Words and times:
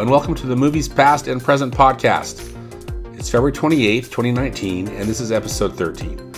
And 0.00 0.10
welcome 0.10 0.34
to 0.34 0.46
the 0.46 0.54
Movies 0.54 0.88
Past 0.88 1.26
and 1.26 1.42
Present 1.42 1.74
podcast. 1.74 2.52
It's 3.18 3.30
February 3.30 3.52
28th, 3.52 4.10
2019, 4.10 4.88
and 4.88 5.08
this 5.08 5.20
is 5.20 5.32
episode 5.32 5.74
13. 5.74 6.32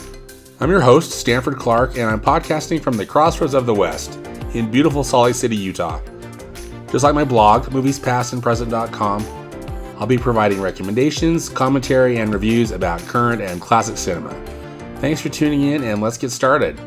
I'm 0.60 0.70
your 0.70 0.80
host, 0.80 1.10
Stanford 1.10 1.56
Clark, 1.56 1.98
and 1.98 2.04
I'm 2.04 2.20
podcasting 2.20 2.80
from 2.80 2.96
the 2.96 3.04
crossroads 3.04 3.54
of 3.54 3.66
the 3.66 3.74
West 3.74 4.14
in 4.54 4.70
beautiful 4.70 5.02
Salt 5.02 5.26
Lake 5.26 5.34
City, 5.34 5.56
Utah. 5.56 6.00
Just 6.92 7.02
like 7.02 7.16
my 7.16 7.24
blog, 7.24 7.64
moviespastandpresent.com, 7.64 9.26
I'll 9.98 10.06
be 10.06 10.18
providing 10.18 10.60
recommendations, 10.60 11.48
commentary, 11.48 12.18
and 12.18 12.32
reviews 12.32 12.70
about 12.70 13.00
current 13.02 13.42
and 13.42 13.60
classic 13.60 13.98
cinema. 13.98 14.32
Thanks 15.00 15.20
for 15.20 15.30
tuning 15.30 15.62
in, 15.62 15.82
and 15.82 16.00
let's 16.00 16.16
get 16.16 16.30
started. 16.30 16.78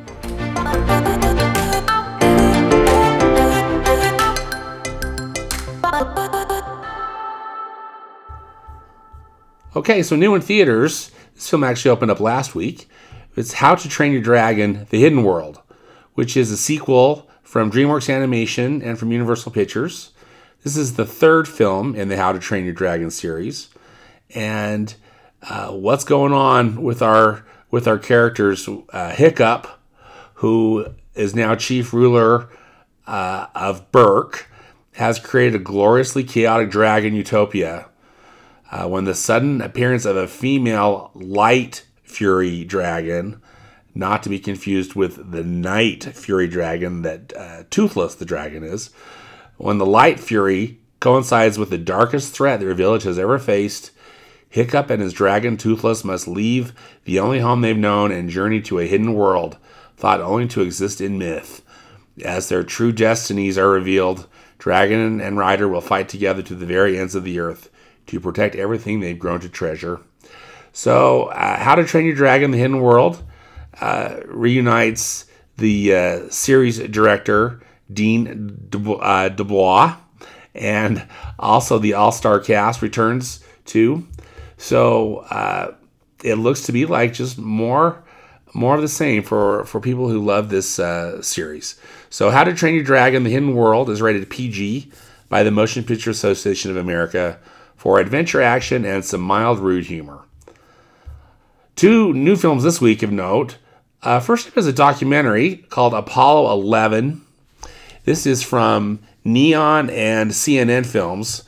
Okay, 9.81 10.03
so 10.03 10.15
new 10.15 10.35
in 10.35 10.41
theaters. 10.41 11.09
This 11.33 11.49
film 11.49 11.63
actually 11.63 11.89
opened 11.89 12.11
up 12.11 12.19
last 12.19 12.53
week. 12.53 12.87
It's 13.35 13.53
How 13.53 13.73
to 13.73 13.89
Train 13.89 14.11
Your 14.11 14.21
Dragon: 14.21 14.85
The 14.91 15.01
Hidden 15.01 15.23
World, 15.23 15.59
which 16.13 16.37
is 16.37 16.51
a 16.51 16.55
sequel 16.55 17.27
from 17.41 17.71
DreamWorks 17.71 18.13
Animation 18.13 18.83
and 18.83 18.99
from 18.99 19.11
Universal 19.11 19.53
Pictures. 19.53 20.11
This 20.63 20.77
is 20.77 20.97
the 20.97 21.05
third 21.07 21.47
film 21.47 21.95
in 21.95 22.09
the 22.09 22.17
How 22.17 22.31
to 22.31 22.37
Train 22.37 22.63
Your 22.63 22.75
Dragon 22.75 23.09
series, 23.09 23.69
and 24.35 24.93
uh, 25.49 25.71
what's 25.71 26.03
going 26.03 26.31
on 26.31 26.83
with 26.83 27.01
our 27.01 27.43
with 27.71 27.87
our 27.87 27.97
characters? 27.97 28.69
Uh, 28.69 29.09
Hiccup, 29.09 29.67
who 30.35 30.93
is 31.15 31.33
now 31.33 31.55
chief 31.55 31.91
ruler 31.91 32.49
uh, 33.07 33.47
of 33.55 33.91
Berk, 33.91 34.47
has 34.97 35.17
created 35.17 35.55
a 35.55 35.63
gloriously 35.63 36.23
chaotic 36.23 36.69
dragon 36.69 37.15
utopia 37.15 37.87
uh, 38.71 38.87
when 38.87 39.03
the 39.03 39.13
sudden 39.13 39.61
appearance 39.61 40.05
of 40.05 40.15
a 40.15 40.27
female 40.27 41.11
light 41.13 41.85
fury 42.03 42.63
dragon, 42.63 43.41
not 43.93 44.23
to 44.23 44.29
be 44.29 44.39
confused 44.39 44.95
with 44.95 45.31
the 45.31 45.43
night 45.43 46.05
fury 46.05 46.47
dragon 46.47 47.01
that 47.01 47.33
uh, 47.35 47.63
Toothless 47.69 48.15
the 48.15 48.25
dragon 48.25 48.63
is, 48.63 48.89
when 49.57 49.77
the 49.77 49.85
light 49.85 50.19
fury 50.19 50.79
coincides 51.01 51.57
with 51.57 51.69
the 51.69 51.77
darkest 51.77 52.33
threat 52.33 52.61
their 52.61 52.73
village 52.73 53.03
has 53.03 53.19
ever 53.19 53.37
faced, 53.37 53.91
Hiccup 54.49 54.89
and 54.89 55.01
his 55.01 55.13
dragon 55.13 55.57
Toothless 55.57 56.03
must 56.03 56.27
leave 56.27 56.73
the 57.03 57.19
only 57.19 57.39
home 57.39 57.61
they've 57.61 57.77
known 57.77 58.11
and 58.11 58.29
journey 58.29 58.61
to 58.61 58.79
a 58.79 58.87
hidden 58.87 59.13
world 59.13 59.57
thought 59.97 60.21
only 60.21 60.47
to 60.47 60.61
exist 60.61 60.99
in 61.01 61.17
myth. 61.17 61.61
As 62.23 62.49
their 62.49 62.63
true 62.63 62.91
destinies 62.91 63.57
are 63.57 63.69
revealed, 63.69 64.27
Dragon 64.57 65.21
and 65.21 65.37
Rider 65.37 65.67
will 65.67 65.81
fight 65.81 66.09
together 66.09 66.41
to 66.43 66.55
the 66.55 66.65
very 66.65 66.97
ends 66.97 67.15
of 67.15 67.23
the 67.23 67.39
earth 67.39 67.70
to 68.07 68.19
protect 68.19 68.55
everything 68.55 68.99
they've 68.99 69.17
grown 69.17 69.39
to 69.41 69.49
treasure. 69.49 69.99
So, 70.73 71.25
uh, 71.25 71.57
How 71.57 71.75
to 71.75 71.83
Train 71.83 72.05
Your 72.05 72.15
Dragon: 72.15 72.51
The 72.51 72.57
Hidden 72.57 72.81
World 72.81 73.21
uh, 73.79 74.17
reunites 74.25 75.25
the 75.57 75.95
uh, 75.95 76.29
series 76.29 76.79
director 76.79 77.61
Dean 77.91 78.27
uh, 78.73 79.29
DeBlois, 79.29 79.97
and 80.55 81.07
also 81.39 81.77
the 81.77 81.93
all-star 81.93 82.39
cast 82.39 82.81
returns 82.81 83.43
too. 83.65 84.07
So 84.57 85.17
uh, 85.29 85.73
it 86.23 86.35
looks 86.35 86.63
to 86.63 86.71
be 86.71 86.85
like 86.85 87.13
just 87.13 87.37
more 87.37 88.03
more 88.53 88.75
of 88.75 88.81
the 88.81 88.87
same 88.87 89.23
for 89.23 89.65
for 89.65 89.79
people 89.79 90.09
who 90.09 90.23
love 90.23 90.49
this 90.49 90.77
uh, 90.77 91.21
series. 91.21 91.79
So, 92.09 92.29
How 92.29 92.43
to 92.43 92.53
Train 92.53 92.75
Your 92.75 92.83
Dragon: 92.83 93.23
The 93.23 93.29
Hidden 93.29 93.55
World 93.55 93.89
is 93.89 94.01
rated 94.01 94.29
PG 94.29 94.91
by 95.29 95.43
the 95.43 95.51
Motion 95.51 95.83
Picture 95.83 96.11
Association 96.11 96.69
of 96.69 96.77
America 96.77 97.39
for 97.81 97.99
adventure 97.99 98.43
action 98.43 98.85
and 98.85 99.03
some 99.03 99.19
mild 99.19 99.57
rude 99.57 99.87
humor. 99.87 100.21
Two 101.75 102.13
new 102.13 102.35
films 102.35 102.61
this 102.61 102.79
week 102.79 103.01
of 103.01 103.11
note. 103.11 103.57
Uh, 104.03 104.19
first 104.19 104.47
up 104.47 104.55
is 104.55 104.67
a 104.67 104.71
documentary 104.71 105.55
called 105.71 105.95
Apollo 105.95 106.53
11. 106.53 107.25
This 108.03 108.27
is 108.27 108.43
from 108.43 108.99
Neon 109.23 109.89
and 109.89 110.29
CNN 110.29 110.85
Films, 110.85 111.43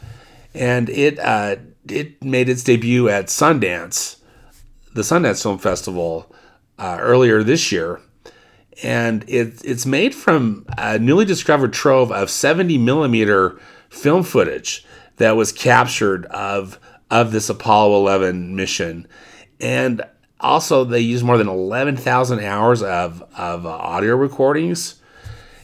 and 0.55 0.89
it 0.89 1.19
uh, 1.19 1.57
it 1.87 2.23
made 2.23 2.49
its 2.49 2.63
debut 2.63 3.07
at 3.09 3.27
Sundance, 3.27 4.15
the 4.95 5.03
Sundance 5.03 5.43
Film 5.43 5.59
Festival, 5.59 6.33
uh, 6.79 6.97
earlier 6.99 7.43
this 7.43 7.71
year. 7.71 8.01
And 8.81 9.23
it, 9.29 9.61
it's 9.63 9.85
made 9.85 10.15
from 10.15 10.65
a 10.79 10.97
newly 10.97 11.25
discovered 11.25 11.73
trove 11.73 12.11
of 12.11 12.31
70 12.31 12.79
millimeter 12.79 13.59
film 13.91 14.23
footage 14.23 14.83
that 15.17 15.35
was 15.35 15.51
captured 15.51 16.25
of 16.27 16.79
of 17.09 17.31
this 17.31 17.49
Apollo 17.49 17.95
11 17.97 18.55
mission, 18.55 19.07
and 19.59 20.01
also 20.39 20.83
they 20.83 20.99
used 20.99 21.23
more 21.23 21.37
than 21.37 21.47
11,000 21.47 22.39
hours 22.39 22.81
of 22.81 23.23
of 23.37 23.65
uh, 23.65 23.69
audio 23.69 24.15
recordings, 24.15 24.95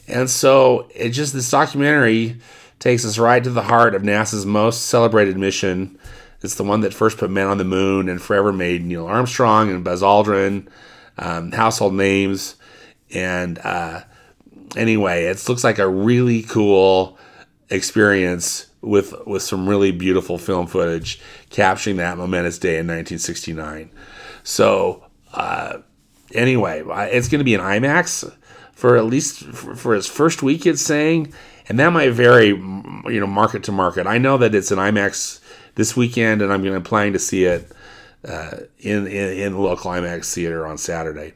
and 0.06 0.28
so 0.30 0.88
it 0.94 1.10
just 1.10 1.32
this 1.32 1.50
documentary 1.50 2.40
takes 2.78 3.04
us 3.04 3.18
right 3.18 3.44
to 3.44 3.50
the 3.50 3.62
heart 3.62 3.94
of 3.94 4.02
NASA's 4.02 4.46
most 4.46 4.86
celebrated 4.86 5.36
mission. 5.36 5.98
It's 6.42 6.54
the 6.54 6.64
one 6.64 6.80
that 6.80 6.94
first 6.94 7.18
put 7.18 7.30
men 7.30 7.46
on 7.46 7.58
the 7.58 7.64
moon 7.64 8.08
and 8.08 8.20
forever 8.20 8.52
made 8.52 8.82
Neil 8.82 9.06
Armstrong 9.06 9.70
and 9.70 9.84
Buzz 9.84 10.00
Aldrin 10.00 10.66
um, 11.18 11.52
household 11.52 11.94
names. 11.94 12.56
And 13.12 13.58
uh, 13.58 14.02
anyway, 14.74 15.24
it 15.24 15.46
looks 15.48 15.62
like 15.62 15.78
a 15.78 15.88
really 15.88 16.42
cool 16.42 17.18
experience 17.68 18.69
with 18.82 19.14
with 19.26 19.42
some 19.42 19.68
really 19.68 19.92
beautiful 19.92 20.38
film 20.38 20.66
footage 20.66 21.20
capturing 21.50 21.96
that 21.96 22.16
momentous 22.16 22.58
day 22.58 22.78
in 22.78 22.86
1969. 22.86 23.90
So 24.42 25.04
uh, 25.32 25.78
anyway, 26.34 26.82
it's 27.12 27.28
going 27.28 27.40
to 27.40 27.44
be 27.44 27.54
an 27.54 27.60
IMAX 27.60 28.32
for 28.72 28.96
at 28.96 29.04
least 29.04 29.44
for, 29.44 29.74
for 29.74 29.94
its 29.94 30.06
first 30.06 30.42
week. 30.42 30.66
It's 30.66 30.82
saying, 30.82 31.32
and 31.68 31.78
that 31.78 31.92
might 31.92 32.10
vary, 32.10 32.48
you 32.48 33.20
know, 33.20 33.26
market 33.26 33.64
to 33.64 33.72
market. 33.72 34.06
I 34.06 34.18
know 34.18 34.38
that 34.38 34.54
it's 34.54 34.70
an 34.70 34.78
IMAX 34.78 35.40
this 35.74 35.96
weekend, 35.96 36.42
and 36.42 36.52
I'm 36.52 36.62
going 36.62 36.74
to 36.74 36.88
planning 36.88 37.12
to 37.12 37.18
see 37.18 37.44
it 37.44 37.70
uh, 38.26 38.60
in, 38.78 39.06
in 39.06 39.38
in 39.38 39.52
the 39.52 39.60
local 39.60 39.90
IMAX 39.90 40.32
theater 40.32 40.66
on 40.66 40.78
Saturday. 40.78 41.34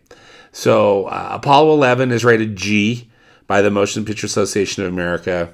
So 0.52 1.06
uh, 1.06 1.30
Apollo 1.32 1.72
11 1.74 2.12
is 2.12 2.24
rated 2.24 2.56
G 2.56 3.10
by 3.46 3.60
the 3.60 3.70
Motion 3.70 4.04
Picture 4.04 4.26
Association 4.26 4.84
of 4.84 4.92
America. 4.92 5.52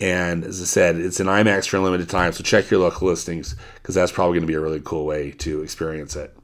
And 0.00 0.44
as 0.44 0.62
I 0.62 0.64
said, 0.64 0.96
it's 0.96 1.20
an 1.20 1.26
IMAX 1.26 1.68
for 1.68 1.76
a 1.76 1.80
limited 1.80 2.08
time, 2.08 2.32
so 2.32 2.42
check 2.42 2.70
your 2.70 2.80
local 2.80 3.08
listings 3.08 3.54
because 3.74 3.94
that's 3.94 4.12
probably 4.12 4.38
going 4.38 4.46
to 4.46 4.46
be 4.46 4.54
a 4.54 4.60
really 4.60 4.80
cool 4.82 5.04
way 5.04 5.32
to 5.32 5.62
experience 5.62 6.16
it. 6.16 6.34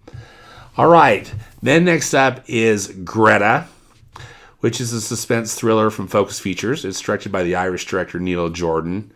All 0.77 0.89
right, 0.89 1.33
then 1.63 1.87
next 1.87 2.13
up 2.13 2.45
is 2.49 2.89
Greta, 2.89 3.67
which 4.61 4.79
is 4.79 4.93
a 4.93 5.01
suspense 5.01 5.55
thriller 5.55 5.89
from 5.89 6.07
Focus 6.07 6.39
Features. 6.39 6.85
It's 6.85 7.01
directed 7.01 7.33
by 7.33 7.45
the 7.45 7.55
Irish 7.55 7.87
director 7.87 8.21
Neil 8.21 8.51
Jordan. 8.51 9.11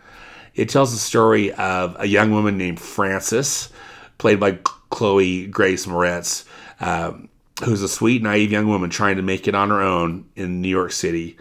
It 0.54 0.70
tells 0.70 0.92
the 0.92 0.98
story 0.98 1.52
of 1.52 1.96
a 1.98 2.06
young 2.06 2.30
woman 2.30 2.56
named 2.56 2.80
Frances, 2.80 3.68
played 4.16 4.40
by 4.40 4.58
Chloe 4.88 5.46
Grace 5.48 5.84
Moretz, 5.84 6.46
um, 6.80 7.28
who's 7.62 7.82
a 7.82 7.88
sweet, 7.88 8.22
naive 8.22 8.50
young 8.50 8.68
woman 8.68 8.88
trying 8.88 9.16
to 9.16 9.22
make 9.22 9.46
it 9.46 9.54
on 9.54 9.68
her 9.68 9.82
own 9.82 10.24
in 10.36 10.62
New 10.62 10.68
York 10.68 10.92
City. 10.92 11.36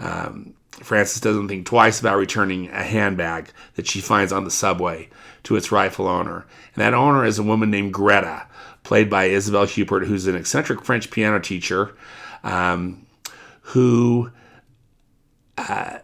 Um, 0.00 0.54
Frances 0.84 1.20
doesn't 1.20 1.48
think 1.48 1.66
twice 1.66 2.00
about 2.00 2.18
returning 2.18 2.68
a 2.70 2.82
handbag 2.82 3.50
that 3.74 3.86
she 3.86 4.00
finds 4.00 4.32
on 4.32 4.44
the 4.44 4.50
subway 4.50 5.08
to 5.44 5.56
its 5.56 5.72
rightful 5.72 6.06
owner. 6.06 6.46
And 6.74 6.82
that 6.82 6.94
owner 6.94 7.24
is 7.24 7.38
a 7.38 7.42
woman 7.42 7.70
named 7.70 7.92
Greta, 7.92 8.46
played 8.82 9.10
by 9.10 9.24
Isabelle 9.24 9.66
Huppert, 9.66 10.06
who's 10.06 10.26
an 10.26 10.36
eccentric 10.36 10.84
French 10.84 11.10
piano 11.10 11.38
teacher 11.38 11.94
um, 12.42 13.06
who 13.60 14.30
uh, 15.58 15.98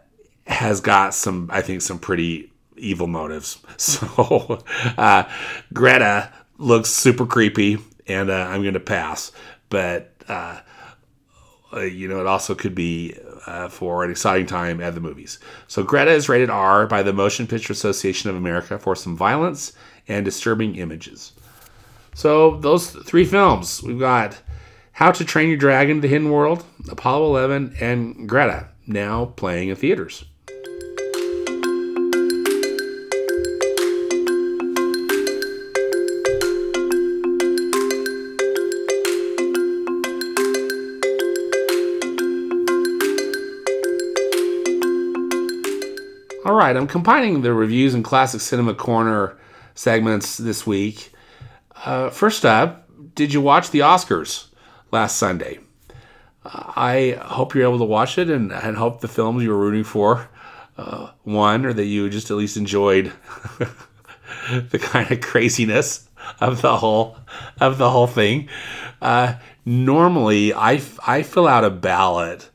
has 0.47 0.81
got 0.81 1.15
some, 1.15 1.51
I 1.53 1.63
think, 1.63 1.83
some 1.83 1.99
pretty 1.99 2.53
evil 2.77 3.07
motives. 3.07 3.59
So 3.79 4.65
uh, 4.97 5.29
Greta 5.73 6.33
looks 6.59 6.91
super 6.91 7.27
creepy, 7.27 7.79
and 8.07 8.29
uh, 8.31 8.49
I'm 8.51 8.63
going 8.63 8.75
to 8.75 8.81
pass. 8.81 9.31
But 9.71 10.13
uh, 11.73 11.81
you 11.81 12.09
know, 12.09 12.21
it 12.21 12.27
also 12.27 12.55
could 12.55 12.75
be 12.75 13.15
uh, 13.47 13.69
for 13.69 14.05
an 14.05 14.11
exciting 14.11 14.47
time 14.47 14.81
at 14.81 14.95
the 14.95 15.01
movies. 15.01 15.39
So 15.67 15.83
Greta 15.83 16.11
is 16.11 16.29
rated 16.29 16.51
R 16.51 16.87
by 16.87 17.03
the 17.03 17.13
Motion 17.13 17.47
Picture 17.47 17.73
Association 17.73 18.31
of 18.31 18.37
America 18.37 18.79
for 18.79 18.97
some 18.97 19.17
violence 19.17 19.73
and 20.07 20.25
disturbing 20.25 20.77
images. 20.77 21.33
So 22.15 22.57
those 22.59 22.91
three 22.91 23.25
films 23.25 23.83
we've 23.83 23.99
got 23.99 24.41
How 24.93 25.13
to 25.13 25.25
Train 25.25 25.49
Your 25.49 25.59
Dragon: 25.59 26.01
The 26.01 26.09
Hidden 26.09 26.31
World, 26.31 26.65
Apollo 26.89 27.27
11, 27.27 27.77
and 27.81 28.29
Greta 28.29 28.69
now 28.87 29.27
playing 29.27 29.69
in 29.69 29.77
theaters. 29.77 30.25
I'm 46.77 46.87
combining 46.87 47.43
the 47.43 47.53
reviews 47.53 47.95
and 47.95 48.05
classic 48.05 48.41
cinema 48.41 48.75
corner 48.75 49.39
segments 49.75 50.37
this 50.37 50.67
week. 50.67 51.13
Uh, 51.85 52.11
first 52.11 52.45
up, 52.45 52.89
did 53.15 53.33
you 53.33 53.41
watch 53.41 53.71
the 53.71 53.81
Oscars 53.81 54.49
last 54.91 55.17
Sunday? 55.17 55.61
Uh, 56.45 56.73
I 56.77 57.19
hope 57.21 57.55
you're 57.55 57.65
able 57.65 57.79
to 57.79 57.85
watch 57.85 58.19
it 58.19 58.31
and, 58.31 58.53
and 58.53 58.77
hope 58.77 59.01
the 59.01 59.09
films 59.09 59.43
you 59.43 59.51
were 59.51 59.59
rooting 59.59 59.85
for 59.85 60.29
uh, 60.77 61.11
won 61.25 61.65
or 61.67 61.73
that 61.73 61.87
you 61.87 62.09
just 62.11 62.31
at 62.31 62.37
least 62.37 62.57
enjoyed 62.57 63.13
the 64.51 64.79
kind 64.79 65.11
of 65.11 65.21
craziness 65.21 66.09
of 66.41 66.63
the 66.63 66.77
whole 66.77 67.17
of 67.61 67.79
the 67.79 67.91
whole 67.91 68.07
thing. 68.07 68.49
Uh, 69.01 69.35
normally, 69.65 70.53
I, 70.53 70.81
I 71.07 71.23
fill 71.23 71.47
out 71.47 71.65
a 71.65 71.71
ballot 71.71 72.51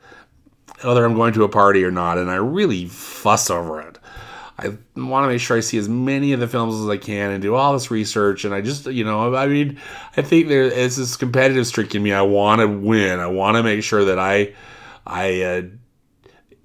whether 0.84 1.04
I'm 1.04 1.14
going 1.14 1.32
to 1.34 1.44
a 1.44 1.48
party 1.48 1.84
or 1.84 1.90
not, 1.90 2.18
and 2.18 2.30
I 2.30 2.36
really 2.36 2.86
fuss 2.86 3.50
over 3.50 3.80
it. 3.80 3.93
I 4.56 4.68
want 4.96 5.24
to 5.24 5.28
make 5.28 5.40
sure 5.40 5.56
I 5.56 5.60
see 5.60 5.78
as 5.78 5.88
many 5.88 6.32
of 6.32 6.40
the 6.40 6.46
films 6.46 6.80
as 6.80 6.88
I 6.88 6.96
can 6.96 7.32
and 7.32 7.42
do 7.42 7.56
all 7.56 7.72
this 7.72 7.90
research. 7.90 8.44
And 8.44 8.54
I 8.54 8.60
just, 8.60 8.86
you 8.86 9.04
know, 9.04 9.34
I 9.34 9.48
mean, 9.48 9.80
I 10.16 10.22
think 10.22 10.48
there 10.48 10.62
is 10.62 10.96
this 10.96 11.16
competitive 11.16 11.66
streak 11.66 11.94
in 11.94 12.02
me. 12.02 12.12
I 12.12 12.22
want 12.22 12.60
to 12.60 12.68
win. 12.68 13.18
I 13.18 13.26
want 13.26 13.56
to 13.56 13.64
make 13.64 13.82
sure 13.82 14.04
that 14.04 14.18
I, 14.18 14.54
I 15.04 15.42
uh, 15.42 15.62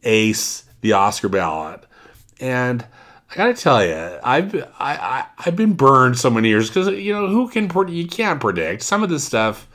ace 0.03 0.65
the 0.81 0.93
Oscar 0.93 1.29
ballot. 1.29 1.83
And 2.39 2.85
I 3.31 3.35
got 3.35 3.47
to 3.47 3.53
tell 3.55 3.83
you, 3.83 4.19
I've 4.23 4.55
I, 4.55 4.95
I 4.95 5.25
I've 5.39 5.55
been 5.55 5.73
burned 5.73 6.17
so 6.17 6.29
many 6.29 6.49
years 6.49 6.69
because 6.69 6.87
you 6.87 7.13
know 7.13 7.27
who 7.27 7.49
can 7.49 7.69
you 7.89 8.07
can't 8.07 8.39
predict 8.39 8.81
some 8.81 9.03
of 9.03 9.09
this 9.09 9.23
stuff 9.23 9.67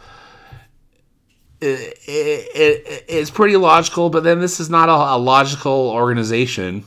it, 1.65 1.99
it, 2.07 3.05
it's 3.09 3.31
pretty 3.31 3.57
logical, 3.57 4.11
but 4.11 4.25
then 4.25 4.41
this 4.41 4.61
is 4.61 4.69
not 4.71 4.89
a, 4.89 5.17
a, 5.17 5.19
logical 5.19 5.91
organization, 5.91 6.85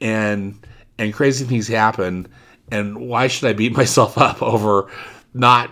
and 0.00 0.58
and 0.98 1.12
crazy 1.12 1.44
things 1.44 1.68
happen. 1.68 2.28
And 2.70 2.98
why 2.98 3.28
should 3.28 3.48
I 3.48 3.52
beat 3.52 3.72
myself 3.76 4.18
up 4.18 4.42
over 4.42 4.90
not 5.34 5.70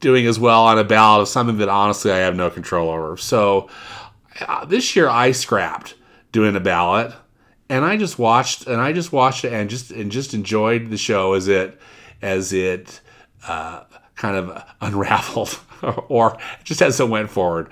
doing 0.00 0.26
as 0.26 0.38
well 0.38 0.64
on 0.64 0.78
a 0.78 0.84
ballot 0.84 1.22
of 1.22 1.28
something 1.28 1.58
that 1.58 1.68
honestly 1.68 2.12
I 2.12 2.18
have 2.18 2.36
no 2.36 2.50
control 2.50 2.90
over? 2.90 3.16
So 3.16 3.68
uh, 4.40 4.64
this 4.64 4.94
year 4.96 5.08
I 5.08 5.32
scrapped 5.32 5.94
doing 6.32 6.56
a 6.56 6.60
ballot, 6.60 7.12
and 7.68 7.84
I 7.84 7.96
just 7.96 8.18
watched 8.18 8.66
and 8.66 8.80
I 8.80 8.92
just 8.92 9.12
watched 9.12 9.44
it 9.44 9.52
and 9.52 9.70
just 9.70 9.90
and 9.90 10.10
just 10.10 10.34
enjoyed 10.34 10.90
the 10.90 10.98
show 10.98 11.34
as 11.34 11.48
it 11.48 11.80
as 12.22 12.52
it 12.52 13.00
uh, 13.46 13.84
kind 14.16 14.36
of 14.36 14.64
unraveled. 14.80 15.58
or 16.08 16.36
just 16.64 16.82
as 16.82 16.98
it 17.00 17.08
went 17.08 17.30
forward. 17.30 17.68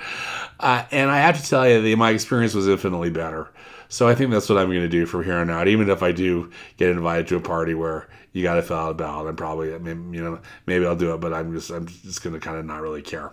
Uh, 0.60 0.84
and 0.90 1.10
I 1.10 1.18
have 1.18 1.40
to 1.40 1.48
tell 1.48 1.68
you, 1.68 1.80
the, 1.80 1.94
my 1.94 2.10
experience 2.10 2.54
was 2.54 2.68
infinitely 2.68 3.10
better. 3.10 3.48
So 3.92 4.08
I 4.08 4.14
think 4.14 4.30
that's 4.30 4.48
what 4.48 4.56
I'm 4.56 4.68
going 4.68 4.80
to 4.80 4.88
do 4.88 5.04
from 5.04 5.22
here 5.22 5.34
on 5.34 5.50
out. 5.50 5.68
Even 5.68 5.90
if 5.90 6.02
I 6.02 6.12
do 6.12 6.50
get 6.78 6.88
invited 6.88 7.28
to 7.28 7.36
a 7.36 7.40
party 7.40 7.74
where 7.74 8.08
you 8.32 8.42
got 8.42 8.54
to 8.54 8.62
fill 8.62 8.78
out 8.78 8.92
a 8.92 8.94
ballot, 8.94 9.28
I'm 9.28 9.36
probably, 9.36 9.74
I 9.74 9.78
mean, 9.78 10.14
you 10.14 10.24
know, 10.24 10.40
maybe 10.64 10.86
I'll 10.86 10.96
do 10.96 11.12
it, 11.12 11.20
but 11.20 11.34
I'm 11.34 11.52
just, 11.52 11.70
I'm 11.70 11.86
just 11.86 12.22
going 12.22 12.32
to 12.32 12.40
kind 12.40 12.56
of 12.56 12.64
not 12.64 12.80
really 12.80 13.02
care. 13.02 13.32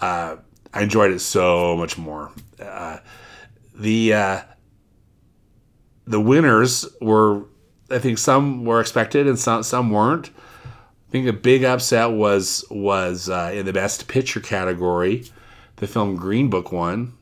Uh, 0.00 0.36
I 0.72 0.82
enjoyed 0.82 1.12
it 1.12 1.20
so 1.20 1.76
much 1.76 1.96
more. 1.96 2.32
Uh, 2.60 2.98
the 3.76 4.14
uh, 4.14 4.40
the 6.08 6.20
winners 6.20 6.86
were, 7.00 7.44
I 7.88 8.00
think, 8.00 8.18
some 8.18 8.64
were 8.64 8.80
expected 8.80 9.28
and 9.28 9.38
some 9.38 9.62
some 9.62 9.90
weren't 9.90 10.30
I 10.66 11.10
think 11.12 11.28
a 11.28 11.32
big 11.32 11.62
upset 11.62 12.10
was 12.10 12.64
was 12.68 13.28
uh, 13.28 13.52
in 13.54 13.64
the 13.64 13.72
best 13.72 14.08
picture 14.08 14.40
category. 14.40 15.24
The 15.76 15.86
film 15.86 16.16
Green 16.16 16.50
Book 16.50 16.72
won, 16.72 17.12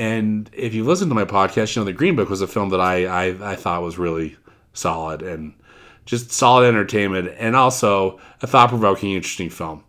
and 0.00 0.48
if 0.54 0.72
you 0.72 0.82
listen 0.82 1.10
to 1.10 1.14
my 1.14 1.26
podcast, 1.26 1.76
you 1.76 1.80
know 1.80 1.84
the 1.84 1.92
Green 1.92 2.16
Book 2.16 2.30
was 2.30 2.40
a 2.40 2.46
film 2.46 2.70
that 2.70 2.80
I 2.80 3.04
I, 3.04 3.52
I 3.52 3.54
thought 3.54 3.82
was 3.82 3.98
really 3.98 4.34
solid 4.72 5.20
and 5.20 5.52
just 6.06 6.32
solid 6.32 6.66
entertainment, 6.66 7.34
and 7.36 7.54
also 7.54 8.18
a 8.40 8.46
thought 8.46 8.70
provoking, 8.70 9.12
interesting 9.12 9.50
film. 9.50 9.84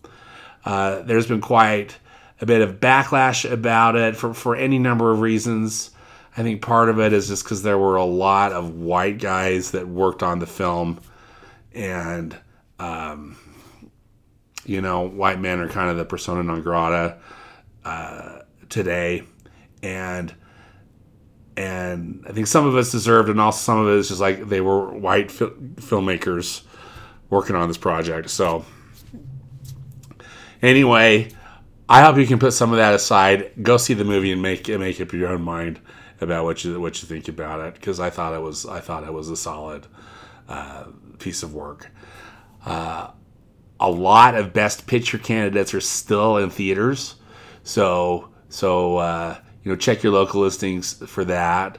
Uh, 0.65 1.01
there's 1.03 1.27
been 1.27 1.39
quite 1.39 1.97
a 2.41 2.45
bit 2.45 2.61
of 2.61 2.81
backlash 2.81 3.49
about 3.49 3.95
it 3.95 4.17
for 4.17 4.33
for 4.33 4.53
any 4.53 4.79
number 4.79 5.11
of 5.11 5.21
reasons. 5.21 5.91
I 6.35 6.43
think 6.43 6.61
part 6.61 6.89
of 6.89 6.99
it 6.99 7.13
is 7.13 7.29
just 7.29 7.45
because 7.45 7.63
there 7.63 7.77
were 7.77 7.95
a 7.95 8.03
lot 8.03 8.51
of 8.51 8.75
white 8.75 9.17
guys 9.17 9.71
that 9.71 9.87
worked 9.87 10.23
on 10.23 10.39
the 10.39 10.45
film, 10.45 10.99
and 11.73 12.35
um, 12.79 13.37
you 14.65 14.81
know, 14.81 15.07
white 15.07 15.39
men 15.39 15.61
are 15.61 15.69
kind 15.69 15.89
of 15.89 15.95
the 15.95 16.03
persona 16.03 16.43
non 16.43 16.61
grata 16.61 17.17
uh, 17.85 18.39
today, 18.67 19.23
and 19.83 20.33
and 21.57 22.23
I 22.27 22.31
think 22.31 22.47
some 22.47 22.65
of 22.65 22.75
us 22.75 22.91
deserved, 22.91 23.29
and 23.29 23.39
also 23.39 23.59
some 23.59 23.79
of 23.79 23.87
it 23.87 23.99
is 23.99 24.07
just 24.07 24.21
like 24.21 24.47
they 24.47 24.61
were 24.61 24.89
white 24.89 25.31
fil- 25.31 25.51
filmmakers 25.75 26.63
working 27.29 27.55
on 27.55 27.67
this 27.67 27.77
project. 27.77 28.29
So 28.29 28.65
anyway, 30.61 31.31
I 31.89 32.01
hope 32.01 32.17
you 32.17 32.25
can 32.25 32.39
put 32.39 32.53
some 32.53 32.71
of 32.71 32.77
that 32.77 32.93
aside. 32.93 33.51
Go 33.61 33.77
see 33.77 33.93
the 33.93 34.05
movie 34.05 34.31
and 34.31 34.41
make 34.41 34.67
make 34.69 35.01
up 35.01 35.11
your 35.13 35.29
own 35.29 35.41
mind 35.41 35.79
about 36.21 36.45
what 36.45 36.63
you 36.63 36.79
what 36.79 37.01
you 37.01 37.07
think 37.07 37.27
about 37.27 37.59
it 37.59 37.73
because 37.73 37.99
I 37.99 38.09
thought 38.09 38.33
it 38.33 38.41
was 38.41 38.65
I 38.65 38.79
thought 38.79 39.03
it 39.03 39.13
was 39.13 39.29
a 39.29 39.35
solid 39.35 39.87
uh, 40.47 40.85
piece 41.19 41.43
of 41.43 41.53
work. 41.53 41.91
Uh, 42.65 43.09
a 43.79 43.89
lot 43.89 44.35
of 44.35 44.53
best 44.53 44.85
picture 44.85 45.17
candidates 45.17 45.73
are 45.73 45.81
still 45.81 46.37
in 46.37 46.49
theaters, 46.49 47.15
so 47.63 48.29
so 48.49 48.97
uh, 48.97 49.37
you 49.63 49.71
know 49.71 49.75
check 49.75 50.03
your 50.03 50.13
local 50.13 50.41
listings 50.41 50.93
for 51.07 51.25
that. 51.25 51.77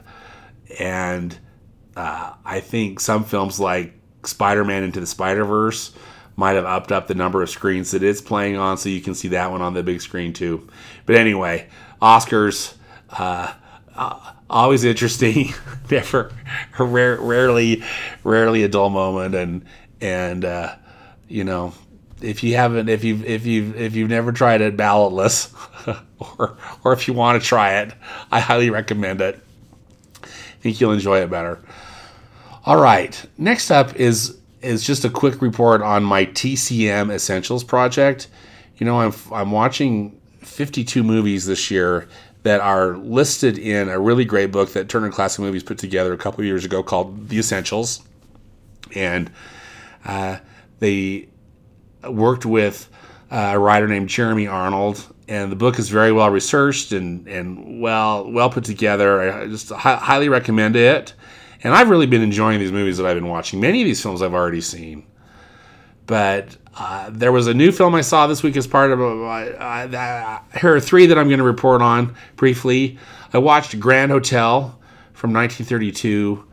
And 0.79 1.37
uh, 1.95 2.33
I 2.45 2.59
think 2.59 2.99
some 2.99 3.23
films 3.23 3.59
like 3.59 3.93
Spider-Man 4.25 4.83
Into 4.83 4.99
the 4.99 5.05
Spider-Verse 5.07 5.93
might 6.35 6.53
have 6.53 6.65
upped 6.65 6.91
up 6.91 7.07
the 7.07 7.13
number 7.13 7.43
of 7.43 7.49
screens 7.49 7.91
that 7.91 8.01
it's 8.01 8.21
playing 8.21 8.57
on, 8.57 8.77
so 8.77 8.89
you 8.89 9.01
can 9.01 9.13
see 9.13 9.27
that 9.29 9.51
one 9.51 9.61
on 9.61 9.73
the 9.73 9.83
big 9.83 10.01
screen 10.01 10.33
too. 10.33 10.67
But 11.05 11.15
anyway, 11.15 11.67
Oscars. 12.01 12.75
Uh, 13.09 13.53
uh, 13.95 14.33
always 14.49 14.83
interesting. 14.83 15.53
Never, 15.91 16.31
rare, 16.79 17.17
rarely, 17.17 17.83
rarely 18.23 18.63
a 18.63 18.67
dull 18.67 18.89
moment, 18.89 19.35
and 19.35 19.65
and 20.01 20.45
uh, 20.45 20.75
you 21.27 21.43
know, 21.43 21.73
if 22.23 22.43
you 22.43 22.55
haven't, 22.55 22.89
if 22.89 23.03
you've 23.03 23.25
if 23.25 23.45
you've 23.45 23.79
if 23.79 23.95
you've 23.95 24.09
never 24.09 24.31
tried 24.31 24.61
it 24.61 24.77
ballotless, 24.77 25.53
or 26.37 26.57
or 26.83 26.93
if 26.93 27.07
you 27.07 27.13
want 27.13 27.41
to 27.41 27.47
try 27.47 27.79
it, 27.81 27.93
I 28.31 28.39
highly 28.39 28.69
recommend 28.69 29.21
it. 29.21 29.39
I 30.23 30.27
think 30.61 30.79
you'll 30.79 30.93
enjoy 30.93 31.19
it 31.19 31.29
better. 31.29 31.59
All 32.65 32.81
right, 32.81 33.23
next 33.37 33.71
up 33.71 33.95
is 33.95 34.37
is 34.61 34.83
just 34.83 35.03
a 35.03 35.09
quick 35.09 35.41
report 35.41 35.81
on 35.81 36.03
my 36.03 36.25
TCM 36.25 37.13
Essentials 37.13 37.63
project. 37.63 38.29
You 38.77 38.85
know, 38.85 39.01
I'm 39.01 39.13
I'm 39.31 39.51
watching 39.51 40.19
52 40.39 41.03
movies 41.03 41.45
this 41.45 41.69
year 41.69 42.07
that 42.43 42.61
are 42.61 42.97
listed 42.97 43.57
in 43.57 43.89
a 43.89 43.99
really 43.99 44.25
great 44.25 44.51
book 44.51 44.73
that 44.73 44.89
Turner 44.89 45.09
Classic 45.09 45.39
Movies 45.39 45.63
put 45.63 45.77
together 45.77 46.13
a 46.13 46.17
couple 46.17 46.43
years 46.43 46.65
ago 46.65 46.83
called 46.83 47.29
The 47.29 47.39
Essentials, 47.39 48.01
and 48.95 49.29
uh, 50.05 50.37
they 50.79 51.27
worked 52.07 52.45
with 52.45 52.89
uh, 53.31 53.51
a 53.53 53.59
writer 53.59 53.87
named 53.87 54.09
Jeremy 54.09 54.47
Arnold, 54.47 55.05
and 55.27 55.51
the 55.51 55.55
book 55.55 55.79
is 55.79 55.89
very 55.89 56.11
well 56.11 56.29
researched 56.29 56.91
and, 56.91 57.27
and 57.27 57.81
well 57.81 58.29
well 58.31 58.49
put 58.49 58.63
together. 58.63 59.41
I 59.41 59.47
just 59.47 59.69
hi- 59.69 59.95
highly 59.95 60.29
recommend 60.29 60.75
it. 60.75 61.13
And 61.63 61.73
I've 61.73 61.89
really 61.89 62.07
been 62.07 62.21
enjoying 62.21 62.59
these 62.59 62.73
movies 62.73 62.97
that 62.97 63.05
I've 63.05 63.15
been 63.15 63.29
watching. 63.29 63.61
Many 63.61 63.81
of 63.81 63.85
these 63.85 64.01
films 64.01 64.21
I've 64.21 64.33
already 64.33 64.59
seen, 64.59 65.05
but 66.05 66.57
uh, 66.75 67.09
there 67.11 67.31
was 67.31 67.47
a 67.47 67.53
new 67.53 67.71
film 67.71 67.95
I 67.95 68.01
saw 68.01 68.27
this 68.27 68.43
week 68.43 68.57
as 68.57 68.67
part 68.67 68.91
of. 68.91 68.99
Uh, 68.99 69.03
uh, 69.03 70.39
here 70.59 70.75
are 70.75 70.79
three 70.81 71.05
that 71.05 71.17
I'm 71.17 71.27
going 71.27 71.39
to 71.39 71.45
report 71.45 71.81
on 71.81 72.15
briefly. 72.35 72.97
I 73.31 73.37
watched 73.37 73.79
Grand 73.79 74.11
Hotel 74.11 74.77
from 75.13 75.31
1932 75.31 76.45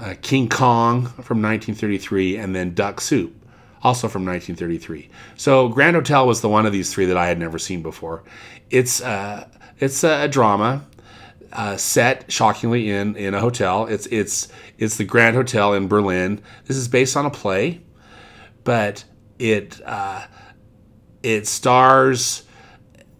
uh, 0.00 0.14
King 0.22 0.48
Kong 0.48 1.06
from 1.06 1.42
1933, 1.42 2.38
and 2.38 2.56
then 2.56 2.74
Duck 2.74 3.00
Soup, 3.00 3.34
also 3.82 4.08
from 4.08 4.24
1933. 4.24 5.08
So 5.36 5.68
Grand 5.68 5.96
Hotel 5.96 6.26
was 6.26 6.40
the 6.40 6.48
one 6.48 6.66
of 6.66 6.72
these 6.72 6.92
three 6.92 7.06
that 7.06 7.16
I 7.16 7.26
had 7.26 7.38
never 7.38 7.58
seen 7.58 7.82
before. 7.82 8.22
It's 8.70 9.00
uh, 9.00 9.48
it's 9.78 10.04
a 10.04 10.28
drama 10.28 10.86
uh, 11.52 11.76
set 11.76 12.30
shockingly 12.30 12.90
in 12.90 13.16
in 13.16 13.34
a 13.34 13.40
hotel. 13.40 13.86
It's 13.86 14.06
it's 14.06 14.48
it's 14.78 14.96
the 14.96 15.04
Grand 15.04 15.36
Hotel 15.36 15.74
in 15.74 15.88
Berlin. 15.88 16.42
This 16.66 16.76
is 16.76 16.88
based 16.88 17.16
on 17.16 17.26
a 17.26 17.30
play, 17.30 17.80
but 18.64 19.04
it 19.38 19.80
uh, 19.84 20.26
it 21.22 21.46
stars 21.46 22.44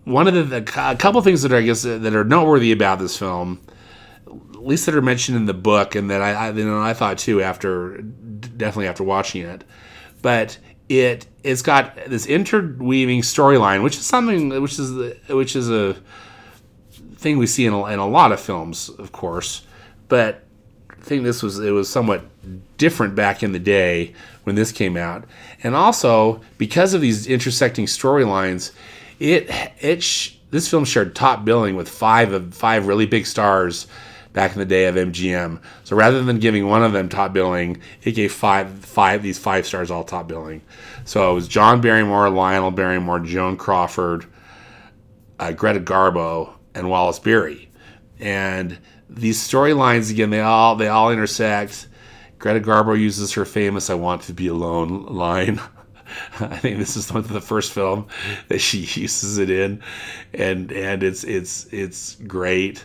one 0.05 0.27
of 0.29 0.35
the, 0.35 0.61
the 0.61 0.91
a 0.91 0.97
couple 0.97 1.21
things 1.23 1.43
that 1.43 1.53
are 1.53 1.57
I 1.57 1.63
guess 1.63 1.83
that 1.83 2.15
are 2.15 2.25
noteworthy 2.25 2.73
about 2.73 2.99
this 2.99 3.17
film 3.17 3.61
at 4.61 4.67
least 4.67 4.85
that 4.87 4.95
are 4.95 5.01
mentioned 5.01 5.39
in 5.39 5.47
the 5.47 5.55
book, 5.55 5.95
and 5.95 6.11
that 6.11 6.21
I, 6.21 6.33
I 6.33 6.51
you 6.51 6.67
know 6.67 6.81
I 6.81 6.93
thought 6.93 7.19
too 7.19 7.43
after 7.43 7.99
definitely 8.03 8.89
after 8.89 9.03
watching 9.03 9.43
it, 9.43 9.65
but 10.23 10.59
it 10.89 11.27
it's 11.43 11.63
got 11.63 11.97
this 12.07 12.27
interweaving 12.27 13.23
storyline, 13.23 13.83
which 13.83 13.97
is 13.97 14.05
something 14.05 14.49
which 14.61 14.79
is 14.79 15.15
which 15.29 15.57
is 15.57 15.71
a 15.71 15.97
thing 17.15 17.39
we 17.39 17.47
see 17.47 17.67
in 17.67 17.73
a, 17.73 17.85
in 17.87 17.99
a 17.99 18.07
lot 18.07 18.33
of 18.33 18.41
films, 18.41 18.89
of 18.89 19.13
course, 19.13 19.63
but 20.09 20.43
I 20.91 20.95
think 21.03 21.23
this 21.23 21.43
was 21.43 21.59
it 21.59 21.71
was 21.71 21.89
somewhat 21.89 22.25
different 22.77 23.15
back 23.15 23.43
in 23.43 23.53
the 23.53 23.59
day 23.59 24.15
when 24.45 24.57
this 24.57 24.73
came 24.73 24.97
out, 24.97 25.25
and 25.63 25.75
also 25.75 26.41
because 26.59 26.95
of 26.95 27.01
these 27.01 27.27
intersecting 27.27 27.87
storylines, 27.87 28.73
it 29.19 29.49
it 29.81 30.03
sh- 30.03 30.37
this 30.51 30.69
film 30.69 30.85
shared 30.85 31.15
top 31.15 31.45
billing 31.45 31.77
with 31.77 31.89
five 31.89 32.33
of 32.33 32.53
five 32.55 32.87
really 32.87 33.07
big 33.07 33.27
stars 33.27 33.87
back 34.33 34.53
in 34.53 34.59
the 34.59 34.65
day 34.65 34.87
of 34.87 34.95
MGM. 34.95 35.61
So 35.85 35.97
rather 35.97 36.23
than 36.23 36.39
giving 36.39 36.67
one 36.69 36.85
of 36.85 36.93
them 36.93 37.09
top 37.09 37.33
billing, 37.33 37.81
it 38.03 38.13
gave 38.13 38.33
five 38.33 38.71
five 38.85 39.23
these 39.23 39.39
five 39.39 39.67
stars 39.67 39.91
all 39.91 40.05
top 40.05 40.29
billing. 40.29 40.63
So 41.05 41.31
it 41.31 41.35
was 41.35 41.49
John 41.49 41.81
Barrymore, 41.81 42.31
Lionel 42.31 42.71
Barrymore, 42.71 43.21
Joan 43.21 43.57
Crawford, 43.57 44.27
uh, 45.39 45.53
Greta 45.53 45.81
Garbo, 45.81 46.53
and 46.75 46.89
Wallace 46.89 47.19
Beery, 47.19 47.71
and 48.19 48.79
these 49.09 49.39
storylines 49.39 50.11
again 50.11 50.31
they 50.31 50.41
all 50.41 50.77
they 50.77 50.89
all 50.89 51.11
intersect. 51.11 51.89
Greta 52.39 52.61
Garbo 52.61 52.99
uses 52.99 53.33
her 53.33 53.45
famous 53.45 53.91
"I 53.91 53.95
want 53.95 54.23
to 54.23 54.33
be 54.33 54.47
alone" 54.47 55.07
line. 55.07 55.61
I 56.41 56.57
think 56.57 56.79
this 56.79 56.97
is 56.97 57.13
one 57.13 57.21
of 57.21 57.29
the 57.29 57.41
first 57.41 57.73
film 57.73 58.07
that 58.49 58.61
she 58.61 58.79
uses 59.01 59.39
it 59.39 59.51
in, 59.51 59.83
and 60.33 60.73
and 60.73 61.03
it's 61.03 61.25
it's 61.25 61.67
it's 61.73 62.15
great, 62.17 62.85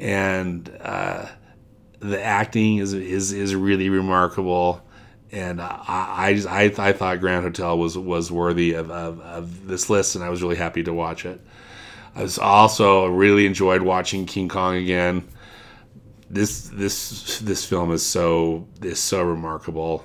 and 0.00 0.68
uh, 0.80 1.26
the 2.00 2.22
acting 2.22 2.78
is 2.78 2.92
is 2.92 3.32
is 3.32 3.54
really 3.54 3.88
remarkable, 3.88 4.82
and 5.30 5.60
I 5.60 5.84
I, 5.88 6.34
just, 6.34 6.48
I, 6.48 6.62
I 6.88 6.92
thought 6.92 7.20
Grand 7.20 7.44
Hotel 7.44 7.78
was 7.78 7.96
was 7.96 8.32
worthy 8.32 8.72
of, 8.72 8.90
of, 8.90 9.20
of 9.20 9.66
this 9.68 9.88
list, 9.88 10.16
and 10.16 10.24
I 10.24 10.30
was 10.30 10.42
really 10.42 10.56
happy 10.56 10.82
to 10.82 10.92
watch 10.92 11.24
it. 11.24 11.40
I 12.16 12.22
was 12.22 12.38
also 12.38 13.06
really 13.06 13.46
enjoyed 13.46 13.82
watching 13.82 14.26
King 14.26 14.48
Kong 14.48 14.74
again 14.74 15.28
this 16.30 16.68
this 16.68 17.40
this 17.40 17.64
film 17.64 17.90
is 17.90 18.06
so 18.06 18.66
is 18.82 19.00
so 19.00 19.22
remarkable. 19.22 20.04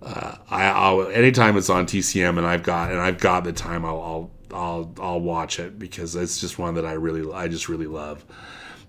Uh, 0.00 0.36
I 0.50 0.64
I'll, 0.64 1.06
anytime 1.08 1.56
it's 1.56 1.70
on 1.70 1.86
TCM 1.86 2.38
and 2.38 2.46
I've 2.46 2.62
got 2.62 2.90
and 2.90 3.00
I've 3.00 3.18
got 3.18 3.44
the 3.44 3.52
time 3.52 3.84
I'll, 3.84 4.00
I'll 4.02 4.30
I'll 4.52 4.94
I'll 5.00 5.20
watch 5.20 5.60
it 5.60 5.78
because 5.78 6.16
it's 6.16 6.40
just 6.40 6.58
one 6.58 6.74
that 6.74 6.86
I 6.86 6.92
really 6.92 7.30
I 7.32 7.48
just 7.48 7.68
really 7.68 7.86
love. 7.86 8.24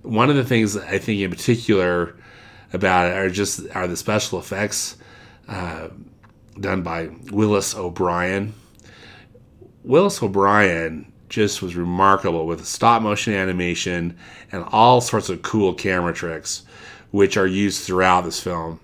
One 0.04 0.30
of 0.30 0.36
the 0.36 0.44
things 0.44 0.78
I 0.78 0.98
think 1.00 1.22
in 1.22 1.32
particular 1.32 2.16
about 2.72 3.08
it 3.08 3.18
are 3.18 3.30
just 3.30 3.62
are 3.74 3.88
the 3.88 3.98
special 3.98 4.40
effects 4.40 4.98
uh, 5.48 5.90
done 6.60 6.82
by 6.82 7.10
Willis 7.32 7.76
O'Brien. 7.76 8.54
Willis 9.84 10.22
O'Brien 10.22 11.12
just 11.30 11.62
was 11.62 11.76
remarkable 11.76 12.46
with 12.46 12.66
stop 12.66 13.02
motion 13.02 13.34
animation 13.34 14.16
and 14.52 14.64
all 14.66 15.02
sorts 15.02 15.30
of 15.30 15.42
cool 15.42 15.74
camera 15.74 16.14
tricks, 16.14 16.64
which 17.12 17.38
are 17.38 17.48
used 17.48 17.84
throughout 17.84 18.22
this 18.22 18.40
film. 18.40 18.80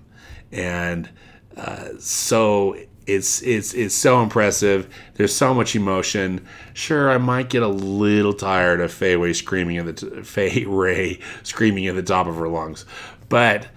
And 0.52 1.10
uh, 1.56 1.90
so 2.00 2.76
it's 3.14 3.42
it's 3.42 3.74
it's 3.74 3.96
so 3.96 4.22
impressive. 4.22 4.94
There's 5.16 5.36
so 5.36 5.54
much 5.54 5.76
emotion. 5.76 6.46
Sure, 6.74 7.10
I 7.10 7.18
might 7.18 7.50
get 7.50 7.64
a 7.64 7.68
little 7.68 8.34
tired 8.34 8.82
of 8.82 8.92
Fay 8.92 9.16
Wray 9.16 9.34
screaming 9.34 9.78
at 9.78 9.86
the 9.86 9.94
t- 9.94 10.22
Fay 10.24 10.66
Wray 10.66 11.20
screaming 11.44 11.88
at 11.88 11.96
the 11.96 12.04
top 12.04 12.28
of 12.28 12.36
her 12.38 12.48
lungs, 12.48 12.86
but 13.28 13.68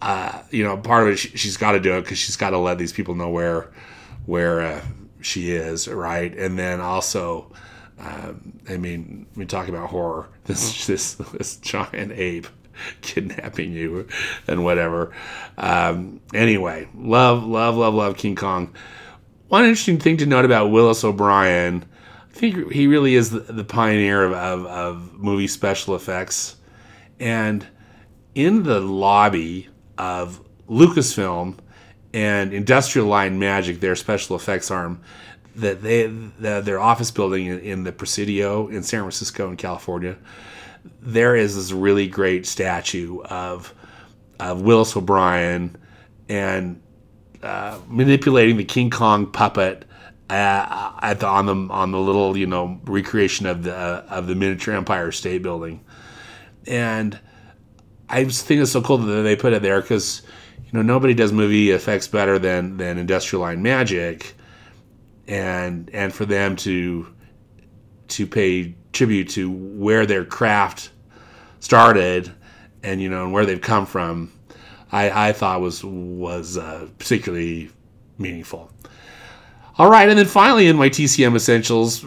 uh, 0.00 0.42
you 0.50 0.64
know, 0.64 0.76
part 0.76 1.06
of 1.06 1.14
it 1.14 1.16
she, 1.16 1.48
has 1.48 1.56
got 1.56 1.72
to 1.72 1.80
do 1.80 1.94
it 1.94 2.02
because 2.02 2.18
she's 2.18 2.36
got 2.36 2.50
to 2.50 2.58
let 2.58 2.78
these 2.78 2.92
people 2.92 3.14
know 3.14 3.30
where 3.30 3.70
where 4.26 4.60
uh, 4.60 4.84
she 5.20 5.50
is, 5.50 5.88
right? 5.88 6.36
And 6.36 6.58
then 6.58 6.80
also 6.80 7.52
um, 7.98 8.60
I 8.68 8.76
mean, 8.76 9.26
we 9.34 9.44
talk 9.44 9.68
about 9.68 9.90
horror. 9.90 10.28
This 10.48 10.86
this 10.86 11.14
this 11.14 11.56
giant 11.56 12.12
ape 12.12 12.46
kidnapping 13.00 13.72
you 13.72 14.08
and 14.46 14.64
whatever. 14.64 15.12
Um, 15.56 16.20
anyway, 16.34 16.88
love 16.94 17.44
love 17.44 17.76
love 17.76 17.94
love 17.94 18.16
King 18.16 18.36
Kong. 18.36 18.74
One 19.48 19.64
interesting 19.64 19.98
thing 19.98 20.18
to 20.18 20.26
note 20.26 20.44
about 20.44 20.70
Willis 20.70 21.04
O'Brien, 21.04 21.84
I 22.30 22.34
think 22.34 22.70
he 22.70 22.86
really 22.86 23.14
is 23.14 23.30
the, 23.30 23.40
the 23.40 23.64
pioneer 23.64 24.24
of, 24.24 24.32
of, 24.32 24.66
of 24.66 25.14
movie 25.14 25.46
special 25.46 25.94
effects, 25.94 26.56
and 27.18 27.66
in 28.34 28.62
the 28.62 28.80
lobby 28.80 29.68
of 29.96 30.40
Lucasfilm 30.68 31.56
and 32.12 32.52
Industrial 32.52 33.14
and 33.16 33.40
Magic, 33.40 33.80
their 33.80 33.96
special 33.96 34.36
effects 34.36 34.70
arm, 34.70 35.00
that 35.56 35.82
they 35.82 36.06
the, 36.06 36.60
their 36.60 36.80
office 36.80 37.10
building 37.10 37.46
in, 37.46 37.58
in, 37.60 37.84
the 37.84 37.92
Presidio 37.92 38.68
in 38.68 38.82
San 38.82 39.00
Francisco 39.00 39.50
in 39.50 39.56
California, 39.56 40.16
there 41.00 41.36
is 41.36 41.56
this 41.56 41.72
really 41.72 42.06
great 42.06 42.46
statue 42.46 43.20
of 43.22 43.74
of 44.40 44.62
Willis 44.62 44.96
O'Brien 44.96 45.76
and 46.28 46.80
uh, 47.42 47.78
manipulating 47.86 48.56
the 48.56 48.64
King 48.64 48.90
Kong 48.90 49.30
puppet 49.30 49.84
uh, 50.30 50.92
at 51.02 51.20
the, 51.20 51.26
on 51.26 51.46
the 51.46 51.72
on 51.72 51.92
the 51.92 51.98
little 51.98 52.36
you 52.36 52.46
know 52.46 52.80
recreation 52.84 53.46
of 53.46 53.62
the 53.62 53.74
uh, 53.74 54.04
of 54.08 54.26
the 54.26 54.34
miniature 54.34 54.74
Empire 54.74 55.12
State 55.12 55.42
Building, 55.42 55.84
and 56.66 57.18
I 58.08 58.24
just 58.24 58.46
think 58.46 58.60
it's 58.60 58.72
so 58.72 58.82
cool 58.82 58.98
that 58.98 59.22
they 59.22 59.36
put 59.36 59.52
it 59.52 59.62
there 59.62 59.80
because 59.80 60.22
you 60.56 60.70
know 60.72 60.82
nobody 60.82 61.14
does 61.14 61.32
movie 61.32 61.70
effects 61.70 62.08
better 62.08 62.38
than 62.38 62.76
than 62.76 62.98
Industrial 62.98 63.42
Light 63.42 63.58
Magic. 63.58 64.34
And 65.26 65.90
and 65.92 66.12
for 66.12 66.24
them 66.24 66.56
to 66.56 67.06
to 68.08 68.26
pay 68.26 68.74
tribute 68.98 69.28
to 69.30 69.50
where 69.50 70.04
their 70.04 70.24
craft 70.24 70.90
started 71.60 72.32
and 72.82 73.00
you 73.00 73.08
know 73.08 73.24
and 73.24 73.32
where 73.32 73.46
they've 73.46 73.60
come 73.60 73.86
from 73.86 74.30
I, 74.90 75.28
I 75.28 75.32
thought 75.32 75.60
was 75.60 75.84
was 75.84 76.56
uh, 76.56 76.88
particularly 76.98 77.70
meaningful. 78.16 78.70
All 79.76 79.90
right, 79.90 80.08
and 80.08 80.18
then 80.18 80.26
finally 80.26 80.66
in 80.66 80.76
my 80.76 80.88
TCM 80.88 81.36
Essentials 81.36 82.04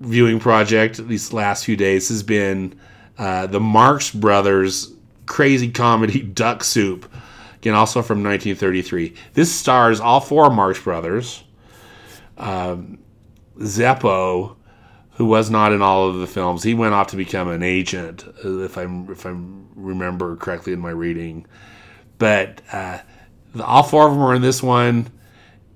viewing 0.00 0.40
project 0.40 1.06
these 1.08 1.32
last 1.32 1.64
few 1.64 1.76
days 1.76 2.08
has 2.08 2.22
been 2.22 2.78
uh, 3.18 3.46
the 3.46 3.60
Marx 3.60 4.10
Brothers 4.10 4.92
crazy 5.26 5.70
comedy 5.70 6.22
Duck 6.40 6.64
Soup, 6.64 7.04
again 7.56 7.74
also 7.74 8.00
from 8.00 8.22
1933. 8.22 9.14
This 9.34 9.52
stars 9.52 10.00
all 10.00 10.20
four 10.20 10.50
Marx 10.50 10.80
Brothers 10.80 11.44
um, 12.38 12.98
Zeppo, 13.58 14.56
who 15.20 15.26
was 15.26 15.50
not 15.50 15.70
in 15.70 15.82
all 15.82 16.08
of 16.08 16.16
the 16.16 16.26
films, 16.26 16.62
he 16.62 16.72
went 16.72 16.94
off 16.94 17.08
to 17.08 17.16
become 17.16 17.46
an 17.46 17.62
agent, 17.62 18.24
uh, 18.42 18.60
if 18.60 18.78
I 18.78 18.84
if 19.10 19.26
I 19.26 19.36
remember 19.74 20.34
correctly 20.36 20.72
in 20.72 20.80
my 20.80 20.88
reading. 20.88 21.44
But 22.16 22.62
uh, 22.72 23.00
the, 23.54 23.62
all 23.62 23.82
four 23.82 24.06
of 24.06 24.14
them 24.14 24.22
are 24.22 24.34
in 24.34 24.40
this 24.40 24.62
one, 24.62 25.10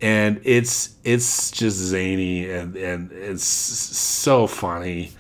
and 0.01 0.41
it's 0.45 0.95
it's 1.05 1.51
just 1.51 1.77
zany 1.77 2.51
and 2.51 2.75
and 2.75 3.13
it's 3.13 3.45
so 3.45 4.47
funny, 4.47 5.13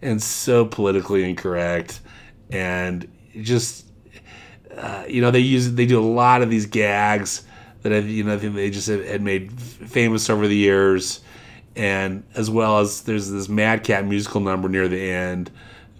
and 0.00 0.22
so 0.22 0.64
politically 0.64 1.28
incorrect, 1.28 2.00
and 2.50 3.10
just 3.40 3.86
uh, 4.76 5.02
you 5.08 5.20
know 5.20 5.32
they 5.32 5.40
use 5.40 5.72
they 5.72 5.86
do 5.86 5.98
a 5.98 6.00
lot 6.00 6.42
of 6.42 6.48
these 6.48 6.66
gags 6.66 7.42
that 7.82 7.92
I, 7.92 7.98
you 7.98 8.22
know 8.22 8.36
they 8.36 8.70
just 8.70 8.86
had 8.86 9.20
made 9.20 9.52
famous 9.60 10.30
over 10.30 10.46
the 10.46 10.54
years, 10.54 11.23
and 11.76 12.22
as 12.34 12.50
well 12.50 12.78
as 12.78 13.02
there's 13.02 13.30
this 13.30 13.48
Mad 13.48 13.84
Cat 13.84 14.06
musical 14.06 14.40
number 14.40 14.68
near 14.68 14.88
the 14.88 15.00
end 15.00 15.50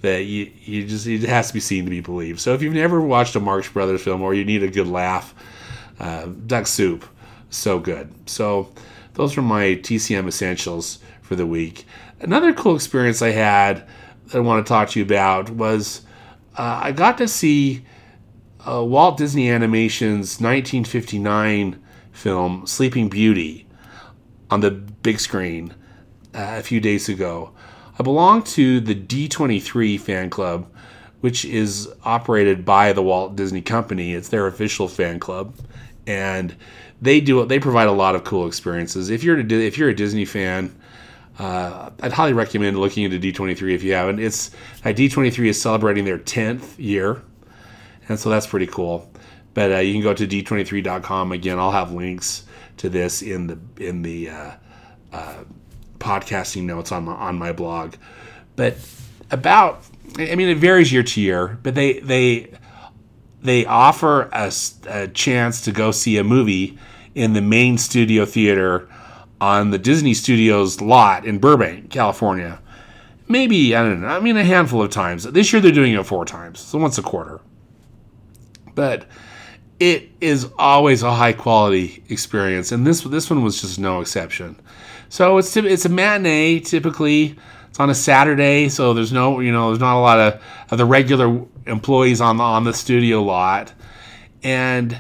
that 0.02 0.24
you 0.24 0.50
you 0.64 0.86
just 0.86 1.06
it 1.06 1.22
has 1.22 1.48
to 1.48 1.54
be 1.54 1.60
seen 1.60 1.84
to 1.84 1.90
be 1.90 2.00
believed. 2.00 2.40
So 2.40 2.52
if 2.54 2.62
you've 2.62 2.74
never 2.74 3.00
watched 3.00 3.34
a 3.36 3.40
Marx 3.40 3.68
Brothers 3.68 4.02
film 4.02 4.22
or 4.22 4.34
you 4.34 4.44
need 4.44 4.62
a 4.62 4.68
good 4.68 4.86
laugh, 4.86 5.34
uh, 5.98 6.26
Duck 6.46 6.66
Soup, 6.66 7.04
so 7.50 7.78
good. 7.78 8.12
So 8.28 8.72
those 9.14 9.36
are 9.38 9.42
my 9.42 9.76
TCM 9.76 10.28
essentials 10.28 10.98
for 11.22 11.36
the 11.36 11.46
week. 11.46 11.86
Another 12.20 12.52
cool 12.52 12.76
experience 12.76 13.22
I 13.22 13.30
had 13.30 13.86
that 14.26 14.38
I 14.38 14.40
want 14.40 14.64
to 14.64 14.68
talk 14.68 14.90
to 14.90 15.00
you 15.00 15.04
about 15.04 15.50
was 15.50 16.02
uh, 16.56 16.80
I 16.82 16.92
got 16.92 17.18
to 17.18 17.28
see 17.28 17.84
uh, 18.68 18.84
Walt 18.84 19.16
Disney 19.16 19.50
Animation's 19.50 20.40
1959 20.40 21.82
film 22.12 22.66
Sleeping 22.66 23.08
Beauty 23.08 23.63
on 24.54 24.60
the 24.60 24.70
big 24.70 25.20
screen 25.20 25.74
uh, 26.34 26.56
a 26.58 26.62
few 26.62 26.80
days 26.80 27.08
ago. 27.08 27.52
I 27.98 28.02
belong 28.02 28.42
to 28.44 28.80
the 28.80 28.94
D23 28.94 30.00
fan 30.00 30.30
club, 30.30 30.66
which 31.20 31.44
is 31.44 31.92
operated 32.04 32.64
by 32.64 32.92
the 32.92 33.02
Walt 33.02 33.36
Disney 33.36 33.62
Company. 33.62 34.14
It's 34.14 34.28
their 34.28 34.46
official 34.46 34.88
fan 34.88 35.20
club, 35.20 35.54
and 36.06 36.54
they 37.02 37.20
do 37.20 37.44
they 37.44 37.58
provide 37.58 37.88
a 37.88 37.92
lot 37.92 38.14
of 38.14 38.24
cool 38.24 38.46
experiences. 38.46 39.10
If 39.10 39.22
you're 39.22 39.38
a, 39.38 39.44
if 39.44 39.76
you're 39.76 39.90
a 39.90 39.94
Disney 39.94 40.24
fan, 40.24 40.74
uh, 41.38 41.90
I'd 42.00 42.12
highly 42.12 42.32
recommend 42.32 42.78
looking 42.78 43.04
into 43.04 43.18
D23 43.18 43.74
if 43.74 43.82
you 43.82 43.92
haven't. 43.92 44.20
It's 44.20 44.50
uh, 44.84 44.88
D23 44.88 45.46
is 45.48 45.60
celebrating 45.60 46.04
their 46.04 46.18
10th 46.18 46.78
year 46.78 47.22
and 48.08 48.18
so 48.18 48.30
that's 48.30 48.46
pretty 48.46 48.66
cool. 48.66 49.10
But 49.54 49.72
uh, 49.72 49.78
you 49.78 49.92
can 49.92 50.02
go 50.02 50.14
to 50.14 50.26
d23.com 50.26 51.32
again. 51.32 51.58
I'll 51.58 51.70
have 51.70 51.92
links 51.92 52.44
to 52.78 52.88
this 52.88 53.22
in 53.22 53.46
the 53.46 53.58
in 53.78 54.02
the 54.02 54.30
uh, 54.30 54.50
uh, 55.12 55.44
podcasting 55.98 56.64
notes 56.64 56.92
on 56.92 57.04
my 57.04 57.12
on 57.12 57.36
my 57.36 57.52
blog. 57.52 57.94
But 58.56 58.76
about, 59.30 59.82
I 60.18 60.34
mean, 60.34 60.48
it 60.48 60.58
varies 60.58 60.92
year 60.92 61.02
to 61.02 61.20
year. 61.20 61.58
But 61.62 61.74
they 61.74 62.00
they 62.00 62.52
they 63.42 63.66
offer 63.66 64.28
a, 64.32 64.52
a 64.88 65.08
chance 65.08 65.60
to 65.62 65.72
go 65.72 65.90
see 65.90 66.16
a 66.16 66.24
movie 66.24 66.78
in 67.14 67.32
the 67.32 67.42
main 67.42 67.78
studio 67.78 68.24
theater 68.24 68.88
on 69.40 69.70
the 69.70 69.78
Disney 69.78 70.14
Studios 70.14 70.80
lot 70.80 71.26
in 71.26 71.38
Burbank, 71.38 71.90
California. 71.90 72.60
Maybe, 73.28 73.74
I 73.74 73.82
don't 73.82 74.00
know, 74.00 74.08
I 74.08 74.20
mean, 74.20 74.36
a 74.36 74.44
handful 74.44 74.82
of 74.82 74.90
times. 74.90 75.24
This 75.24 75.52
year 75.52 75.60
they're 75.60 75.72
doing 75.72 75.92
it 75.92 76.06
four 76.06 76.24
times, 76.24 76.60
so 76.60 76.78
once 76.78 76.98
a 76.98 77.02
quarter. 77.02 77.40
But 78.74 79.06
it 79.80 80.08
is 80.20 80.48
always 80.58 81.02
a 81.02 81.12
high 81.12 81.32
quality 81.32 82.02
experience, 82.08 82.72
and 82.72 82.86
this 82.86 83.02
this 83.02 83.28
one 83.30 83.42
was 83.42 83.60
just 83.60 83.78
no 83.78 84.00
exception. 84.00 84.60
So 85.08 85.38
it's 85.38 85.56
it's 85.56 85.84
a 85.84 85.88
matinee 85.88 86.60
typically. 86.60 87.36
It's 87.68 87.80
on 87.80 87.90
a 87.90 87.94
Saturday, 87.94 88.68
so 88.68 88.94
there's 88.94 89.12
no 89.12 89.40
you 89.40 89.52
know 89.52 89.70
there's 89.70 89.80
not 89.80 89.98
a 89.98 90.00
lot 90.00 90.18
of, 90.20 90.42
of 90.70 90.78
the 90.78 90.84
regular 90.84 91.44
employees 91.66 92.20
on 92.20 92.36
the 92.36 92.44
on 92.44 92.64
the 92.64 92.72
studio 92.72 93.22
lot, 93.22 93.72
and 94.42 94.96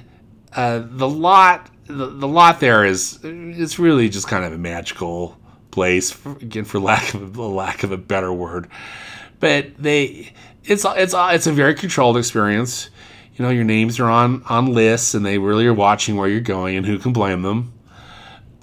uh, 0.54 0.82
the 0.84 1.08
lot 1.08 1.70
the, 1.86 2.06
the 2.06 2.28
lot 2.28 2.60
there 2.60 2.84
is 2.84 3.20
it's 3.22 3.78
really 3.78 4.08
just 4.08 4.26
kind 4.26 4.44
of 4.44 4.52
a 4.52 4.58
magical 4.58 5.38
place 5.70 6.10
for, 6.10 6.32
again 6.32 6.64
for 6.64 6.78
lack 6.78 7.14
of 7.14 7.36
a 7.36 7.42
lack 7.42 7.84
of 7.84 7.92
a 7.92 7.96
better 7.96 8.32
word, 8.32 8.68
but 9.38 9.76
they 9.78 10.32
it's 10.64 10.84
it's 10.84 11.14
it's 11.16 11.46
a 11.46 11.52
very 11.52 11.74
controlled 11.74 12.16
experience. 12.16 12.90
You 13.34 13.44
know, 13.44 13.50
your 13.50 13.64
names 13.64 13.98
are 13.98 14.08
on 14.08 14.42
on 14.48 14.72
lists, 14.72 15.14
and 15.14 15.26
they 15.26 15.38
really 15.38 15.66
are 15.66 15.74
watching 15.74 16.16
where 16.16 16.28
you're 16.28 16.40
going, 16.40 16.76
and 16.76 16.86
who 16.86 16.98
can 16.98 17.12
blame 17.12 17.42
them? 17.42 17.72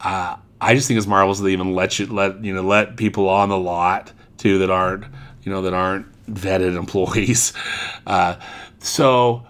Uh, 0.03 0.37
I 0.59 0.75
just 0.75 0.87
think 0.87 0.97
it's 0.97 1.07
marvelous 1.07 1.39
they 1.39 1.51
even 1.51 1.73
let 1.73 1.99
you 1.99 2.05
let 2.05 2.43
you 2.43 2.53
know 2.53 2.61
let 2.61 2.95
people 2.95 3.27
on 3.27 3.49
the 3.49 3.57
lot 3.57 4.13
too 4.37 4.59
that 4.59 4.69
aren't 4.69 5.05
you 5.43 5.51
know 5.51 5.63
that 5.63 5.73
aren't 5.73 6.05
vetted 6.27 6.77
employees. 6.77 7.53
Uh, 8.07 8.35
so 8.79 9.45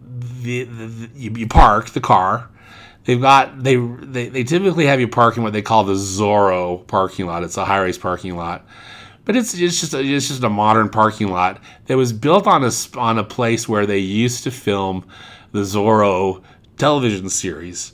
the, 0.00 0.62
the, 0.62 0.86
the 0.86 1.10
you, 1.16 1.32
you, 1.32 1.48
park 1.48 1.90
the 1.90 2.00
car. 2.00 2.48
They've 3.04 3.20
got 3.20 3.64
they, 3.64 3.74
they 3.74 4.28
they 4.28 4.44
typically 4.44 4.86
have 4.86 5.00
you 5.00 5.08
park 5.08 5.36
in 5.36 5.42
what 5.42 5.52
they 5.52 5.60
call 5.60 5.82
the 5.82 5.94
Zorro 5.94 6.86
parking 6.86 7.26
lot. 7.26 7.42
It's 7.42 7.56
a 7.56 7.64
HiRace 7.64 8.00
parking 8.00 8.36
lot, 8.36 8.64
but 9.26 9.36
it's 9.36 9.52
it's 9.54 9.78
just 9.78 9.92
a, 9.92 10.00
it's 10.00 10.28
just 10.28 10.42
a 10.42 10.48
modern 10.48 10.88
parking 10.88 11.28
lot 11.28 11.60
that 11.86 11.96
was 11.98 12.14
built 12.14 12.46
on 12.46 12.64
a 12.64 12.70
on 12.96 13.18
a 13.18 13.24
place 13.24 13.68
where 13.68 13.84
they 13.84 13.98
used 13.98 14.44
to 14.44 14.50
film 14.50 15.06
the 15.52 15.60
Zorro 15.60 16.42
television 16.78 17.28
series 17.28 17.92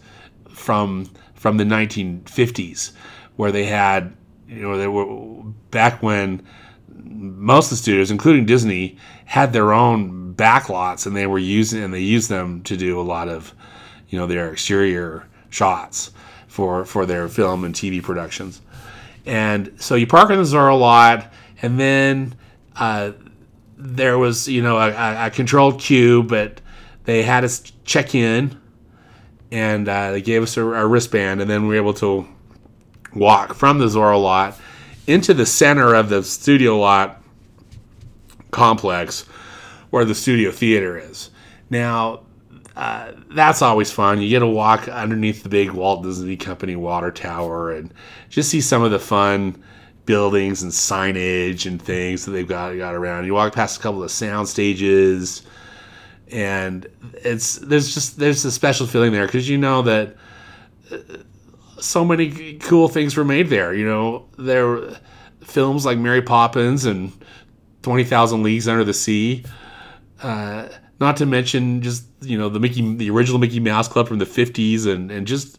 from 0.51 1.11
from 1.35 1.57
the 1.57 1.65
1950s, 1.65 2.93
where 3.35 3.51
they 3.51 3.65
had 3.65 4.15
you 4.47 4.63
know 4.63 4.77
they 4.77 4.87
were 4.87 5.43
back 5.71 6.03
when 6.03 6.47
most 7.05 7.67
of 7.67 7.71
the 7.71 7.77
studios, 7.77 8.11
including 8.11 8.45
Disney, 8.45 8.97
had 9.25 9.53
their 9.53 9.73
own 9.73 10.35
backlots, 10.35 11.07
and 11.07 11.17
they 11.17 11.27
were 11.27 11.39
using 11.39 11.83
and 11.83 11.95
they 11.95 12.01
used 12.01 12.29
them 12.29 12.63
to 12.65 12.77
do 12.77 13.01
a 13.01 13.03
lot 13.03 13.29
of, 13.29 13.55
you 14.09 14.19
know, 14.19 14.27
their 14.27 14.53
exterior 14.53 15.27
shots 15.49 16.13
for 16.47 16.85
for 16.85 17.07
their 17.07 17.29
film 17.29 17.65
and 17.65 17.75
TV 17.75 18.03
productions. 18.03 18.61
And 19.27 19.73
so 19.81 19.95
you 19.95 20.07
park 20.07 20.31
in 20.31 20.37
the 20.37 20.43
Zorro 20.43 20.79
lot, 20.79 21.33
and 21.61 21.79
then 21.79 22.35
uh, 22.77 23.13
there 23.77 24.19
was 24.19 24.49
you 24.49 24.63
know 24.63 24.79
a, 24.79 25.27
a, 25.27 25.31
controlled 25.31 25.81
queue, 25.81 26.23
but 26.23 26.61
they 27.05 27.23
had 27.23 27.45
us 27.45 27.61
check 27.85 28.15
in, 28.15 28.61
and 29.51 29.89
uh, 29.89 30.13
they 30.13 30.23
gave 30.23 30.43
us 30.43 30.57
a, 30.57 30.65
a 30.65 30.87
wristband, 30.87 31.41
and 31.41 31.49
then 31.49 31.63
we 31.63 31.69
were 31.69 31.77
able 31.77 31.95
to 31.95 32.27
walk 33.15 33.55
from 33.55 33.79
the 33.79 33.87
Zorro 33.87 34.21
lot 34.21 34.59
into 35.07 35.35
the 35.35 35.47
center 35.47 35.95
of 35.95 36.09
the 36.09 36.23
studio 36.23 36.79
lot 36.79 37.23
complex 38.51 39.23
where 39.91 40.05
the 40.05 40.15
studio 40.15 40.51
theater 40.51 40.99
is. 40.99 41.31
Now, 41.71 42.21
uh, 42.77 43.13
that's 43.31 43.61
always 43.61 43.91
fun. 43.91 44.21
You 44.21 44.29
get 44.29 44.41
to 44.41 44.47
walk 44.47 44.89
underneath 44.89 45.43
the 45.43 45.49
big 45.49 45.71
Walt 45.73 46.03
Disney 46.03 46.37
Company 46.37 46.77
water 46.77 47.11
tower 47.11 47.73
and 47.73 47.93
just 48.31 48.51
see 48.51 48.61
some 48.61 48.83
of 48.83 48.91
the 48.91 48.99
fun 48.99 49.63
buildings 50.07 50.63
and 50.63 50.73
signage 50.73 51.67
and 51.67 51.81
things 51.81 52.25
that 52.25 52.33
they've 52.33 52.49
got 52.49 52.77
got 52.77 52.95
around. 52.95 53.27
You 53.27 53.35
walk 53.35 53.55
past 53.55 53.79
a 53.79 53.83
couple 53.83 54.03
of 54.03 54.11
sound 54.11 54.49
stages, 54.49 55.43
and 56.31 56.87
it's 57.17 57.57
there's 57.57 57.93
just 57.93 58.19
there's 58.19 58.45
a 58.45 58.53
special 58.53 58.87
feeling 58.87 59.13
there 59.13 59.27
because 59.27 59.49
you 59.49 59.59
know 59.59 59.83
that 59.83 60.17
uh, 60.91 60.99
so 61.79 62.05
many 62.05 62.55
cool 62.55 62.89
things 62.89 63.17
were 63.17 63.25
made 63.25 63.49
there. 63.49 63.75
You 63.75 63.85
know, 63.85 64.29
there 64.39 64.97
films 65.43 65.85
like 65.85 65.99
Mary 65.99 66.23
Poppins 66.23 66.87
and 66.87 67.13
Twenty 67.83 68.05
Thousand 68.05 68.43
Leagues 68.43 68.67
Under 68.67 68.85
the 68.85 68.95
Sea. 68.95 69.45
Uh, 70.23 70.69
not 71.03 71.17
to 71.19 71.27
mention 71.27 71.83
just 71.83 72.05
you 72.21 72.39
know 72.39 72.49
the 72.49 72.61
Mickey, 72.61 72.95
the 72.97 73.11
original 73.11 73.39
Mickey 73.39 73.61
Mouse 73.61 73.89
Club 73.89 74.09
from 74.09 74.19
the 74.19 74.25
'50s, 74.25 74.87
and 74.87 75.11
and 75.11 75.27
just 75.27 75.59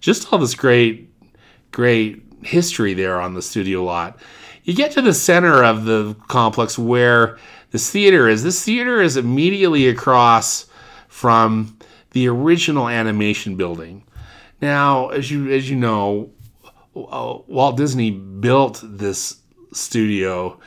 just 0.00 0.32
all 0.32 0.38
this 0.38 0.54
great, 0.54 1.08
great 1.70 2.22
history 2.42 2.92
there 2.94 3.20
on 3.20 3.34
the 3.34 3.42
studio 3.42 3.84
lot. 3.84 4.18
You 4.64 4.74
get 4.74 4.92
to 4.92 5.02
the 5.02 5.14
center 5.14 5.64
of 5.64 5.84
the 5.84 6.14
complex 6.28 6.78
where 6.78 7.38
this 7.70 7.90
theater 7.90 8.28
is. 8.28 8.42
This 8.42 8.62
theater 8.64 9.00
is 9.00 9.16
immediately 9.16 9.88
across 9.88 10.66
from 11.08 11.78
the 12.10 12.28
original 12.28 12.88
animation 12.88 13.56
building. 13.56 14.04
Now, 14.60 15.08
as 15.08 15.30
you 15.30 15.50
as 15.50 15.70
you 15.70 15.76
know, 15.76 16.30
uh, 16.96 17.38
Walt 17.46 17.76
Disney 17.76 18.10
built 18.10 18.80
this 18.82 19.40
studio 19.72 20.58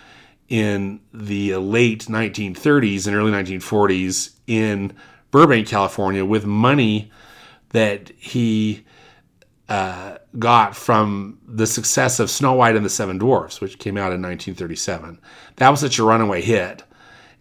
in 0.53 0.99
the 1.11 1.55
late 1.55 2.05
1930s 2.05 3.07
and 3.07 3.15
early 3.15 3.31
1940s 3.31 4.35
in 4.45 4.93
Burbank, 5.31 5.67
California, 5.67 6.23
with 6.23 6.45
money 6.45 7.11
that 7.69 8.11
he 8.19 8.85
uh, 9.67 10.19
got 10.37 10.75
from 10.75 11.39
the 11.47 11.65
success 11.65 12.19
of 12.19 12.29
Snow 12.29 12.53
White 12.53 12.75
and 12.75 12.85
the 12.85 12.89
Seven 12.91 13.17
Dwarfs, 13.17 13.61
which 13.61 13.79
came 13.79 13.97
out 13.97 14.13
in 14.13 14.21
1937. 14.21 15.19
That 15.55 15.69
was 15.69 15.79
such 15.79 15.97
a 15.97 16.03
runaway 16.03 16.43
hit, 16.43 16.83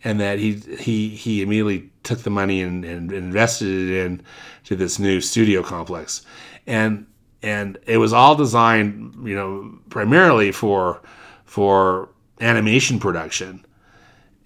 and 0.03 0.18
that 0.18 0.38
he 0.38 0.55
he 0.55 1.11
he 1.11 1.42
immediately 1.42 1.90
took 2.05 2.20
the 2.20 2.31
money 2.31 2.62
and, 2.62 2.83
and 2.83 3.12
invested 3.12 3.68
it 3.68 4.07
in 4.07 4.22
to 4.64 4.75
this 4.75 4.98
new 4.98 5.20
studio 5.20 5.62
complex, 5.62 6.25
and 6.66 7.07
and 7.42 7.77
it 7.87 7.98
was 7.98 8.14
all 8.14 8.37
designed, 8.37 9.29
you 9.29 9.35
know, 9.35 9.79
primarily 9.90 10.51
for 10.51 11.03
for 11.44 12.09
animation 12.42 12.98
production, 12.98 13.64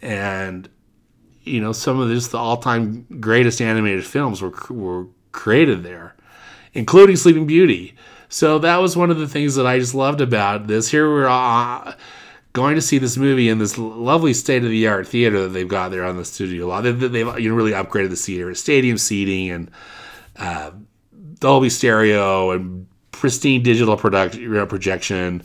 and 0.01 0.69
you 1.43 1.61
know 1.61 1.73
some 1.73 1.99
of 1.99 2.09
the 2.09 2.39
all-time 2.39 3.07
greatest 3.21 3.61
animated 3.61 4.05
films 4.05 4.43
were 4.43 4.55
were 4.71 5.07
created 5.33 5.83
there, 5.83 6.15
including 6.75 7.17
Sleeping 7.17 7.47
Beauty. 7.47 7.95
So 8.29 8.59
that 8.59 8.79
was 8.79 8.97
one 8.97 9.11
of 9.11 9.19
the 9.19 9.29
things 9.29 9.55
that 9.55 9.67
I 9.67 9.79
just 9.79 9.95
loved 9.95 10.21
about 10.21 10.67
this. 10.67 10.91
Here 10.91 11.09
we're 11.09 11.29
uh, 11.29 11.95
going 12.53 12.75
to 12.75 12.83
see 12.83 12.99
this 12.99 13.17
movie 13.17 13.49
in 13.49 13.59
this 13.59 13.79
lovely 13.79 14.35
state-of-the-art 14.35 15.07
theater 15.07 15.43
that 15.43 15.51
they've 15.51 15.69
got 15.69 15.91
there 15.91 16.05
on 16.05 16.17
the 16.17 16.25
studio 16.25 16.67
lot. 16.67 16.83
They, 16.83 16.91
have 16.91 17.39
you 17.39 17.51
know, 17.51 17.55
really 17.55 17.71
upgraded 17.71 18.11
the 18.11 18.17
theater, 18.17 18.53
stadium 18.55 18.99
seating, 18.99 19.51
and 19.51 19.71
uh, 20.39 20.73
Dolby 21.39 21.71
stereo 21.71 22.51
and 22.51 22.89
pristine 23.13 23.63
digital 23.63 23.97
product 23.97 24.37
projection, 24.69 25.43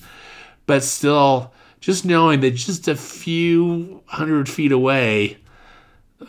but 0.66 0.84
still 0.84 1.54
just 1.82 2.06
knowing 2.06 2.40
that 2.42 2.52
just 2.52 2.88
a 2.88 2.96
few 2.96 4.02
hundred 4.06 4.48
feet 4.48 4.72
away, 4.72 5.38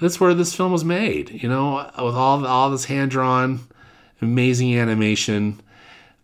that's 0.01 0.19
where 0.19 0.35
this 0.35 0.55
film 0.55 0.73
was 0.73 0.85
made. 0.85 1.31
You 1.31 1.49
know, 1.49 1.91
with 1.99 2.15
all 2.15 2.45
all 2.45 2.71
this 2.71 2.87
hand 2.87 3.12
drawn, 3.12 3.61
amazing 4.21 4.77
animation, 4.77 5.61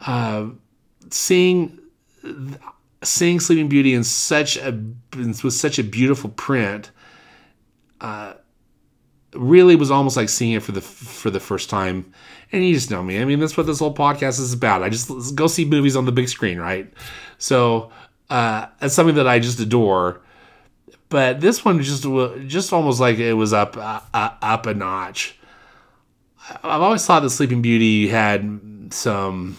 uh, 0.00 0.46
seeing 1.10 1.78
seeing 3.02 3.38
Sleeping 3.38 3.68
Beauty 3.68 3.94
in 3.94 4.02
such 4.02 4.56
a 4.56 4.72
with 5.14 5.52
such 5.52 5.78
a 5.78 5.84
beautiful 5.84 6.30
print. 6.30 6.90
Uh, 8.00 8.34
really 9.34 9.76
was 9.76 9.90
almost 9.90 10.16
like 10.16 10.28
seeing 10.28 10.54
it 10.54 10.62
for 10.62 10.72
the 10.72 10.80
for 10.80 11.30
the 11.30 11.40
first 11.40 11.68
time. 11.68 12.12
And 12.50 12.66
you 12.66 12.72
just 12.72 12.90
know 12.90 13.02
me. 13.02 13.20
I 13.20 13.26
mean, 13.26 13.40
that's 13.40 13.58
what 13.58 13.66
this 13.66 13.78
whole 13.78 13.94
podcast 13.94 14.40
is 14.40 14.54
about. 14.54 14.82
I 14.82 14.88
just 14.88 15.34
go 15.34 15.46
see 15.46 15.66
movies 15.66 15.96
on 15.96 16.06
the 16.06 16.12
big 16.12 16.30
screen, 16.30 16.58
right? 16.58 16.90
So 17.36 17.90
uh, 18.30 18.66
it's 18.80 18.94
something 18.94 19.16
that 19.16 19.28
I 19.28 19.38
just 19.38 19.60
adore. 19.60 20.20
But 21.08 21.40
this 21.40 21.64
one 21.64 21.82
just 21.82 22.04
just 22.46 22.72
almost 22.72 23.00
like 23.00 23.18
it 23.18 23.32
was 23.32 23.52
up 23.52 23.76
uh, 23.76 24.00
uh, 24.12 24.30
up 24.42 24.66
a 24.66 24.74
notch. 24.74 25.38
I've 26.62 26.82
always 26.82 27.04
thought 27.04 27.20
that 27.20 27.30
Sleeping 27.30 27.62
Beauty 27.62 28.08
had 28.08 28.90
some 28.90 29.56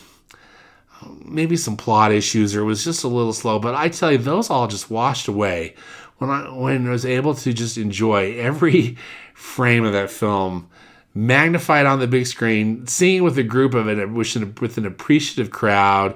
maybe 1.24 1.56
some 1.56 1.78
plot 1.78 2.12
issues 2.12 2.56
or 2.56 2.62
it 2.62 2.66
was 2.66 2.84
just 2.84 3.04
a 3.04 3.08
little 3.08 3.34
slow. 3.34 3.60
But 3.60 3.76
I 3.76 3.90
tell 3.90 4.12
you, 4.12 4.18
those 4.18 4.50
all 4.50 4.68
just 4.68 4.90
washed 4.90 5.28
away 5.28 5.76
when 6.18 6.30
I 6.30 6.50
when 6.50 6.88
I 6.88 6.92
was 6.92 7.06
able 7.06 7.34
to 7.34 7.54
just 7.54 7.78
enjoy 7.78 8.38
every 8.38 8.98
frame 9.34 9.86
of 9.86 9.94
that 9.94 10.12
film, 10.12 10.70
magnified 11.16 11.86
on 11.86 12.00
the 12.00 12.08
big 12.08 12.28
screen, 12.28 12.86
seeing 12.86 13.24
with 13.24 13.38
a 13.38 13.44
group 13.44 13.74
of 13.74 13.88
it, 13.88 14.10
with 14.10 14.36
an, 14.36 14.56
with 14.62 14.78
an 14.78 14.86
appreciative 14.86 15.50
crowd 15.50 16.16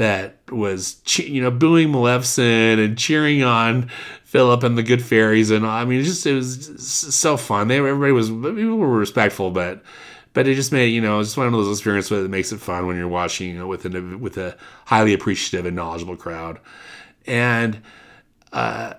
that 0.00 0.38
was 0.50 1.02
you 1.18 1.42
know 1.42 1.50
booing 1.50 1.92
Maleficent 1.92 2.80
and 2.80 2.96
cheering 2.96 3.42
on 3.42 3.90
Philip 4.24 4.62
and 4.62 4.78
the 4.78 4.82
Good 4.82 5.04
Fairies, 5.04 5.50
and 5.50 5.66
I 5.66 5.84
mean, 5.84 6.00
it 6.00 6.04
just 6.04 6.24
it 6.24 6.32
was 6.32 6.82
so 6.82 7.36
fun. 7.36 7.68
They 7.68 7.76
everybody 7.76 8.12
was 8.12 8.30
people 8.30 8.78
were 8.78 8.88
respectful, 8.88 9.50
but 9.50 9.82
but 10.32 10.48
it 10.48 10.54
just 10.54 10.72
made 10.72 10.86
you 10.86 11.02
know 11.02 11.20
it's 11.20 11.36
one 11.36 11.46
of 11.46 11.52
those 11.52 11.76
experiences 11.76 12.22
that 12.22 12.30
makes 12.30 12.50
it 12.50 12.60
fun 12.60 12.86
when 12.86 12.96
you're 12.96 13.08
watching 13.08 13.50
you 13.50 13.58
know, 13.58 13.66
with 13.66 13.84
a 13.84 14.16
with 14.16 14.38
a 14.38 14.56
highly 14.86 15.12
appreciative 15.12 15.66
and 15.66 15.76
knowledgeable 15.76 16.16
crowd, 16.16 16.60
and 17.26 17.82
uh, 18.54 18.94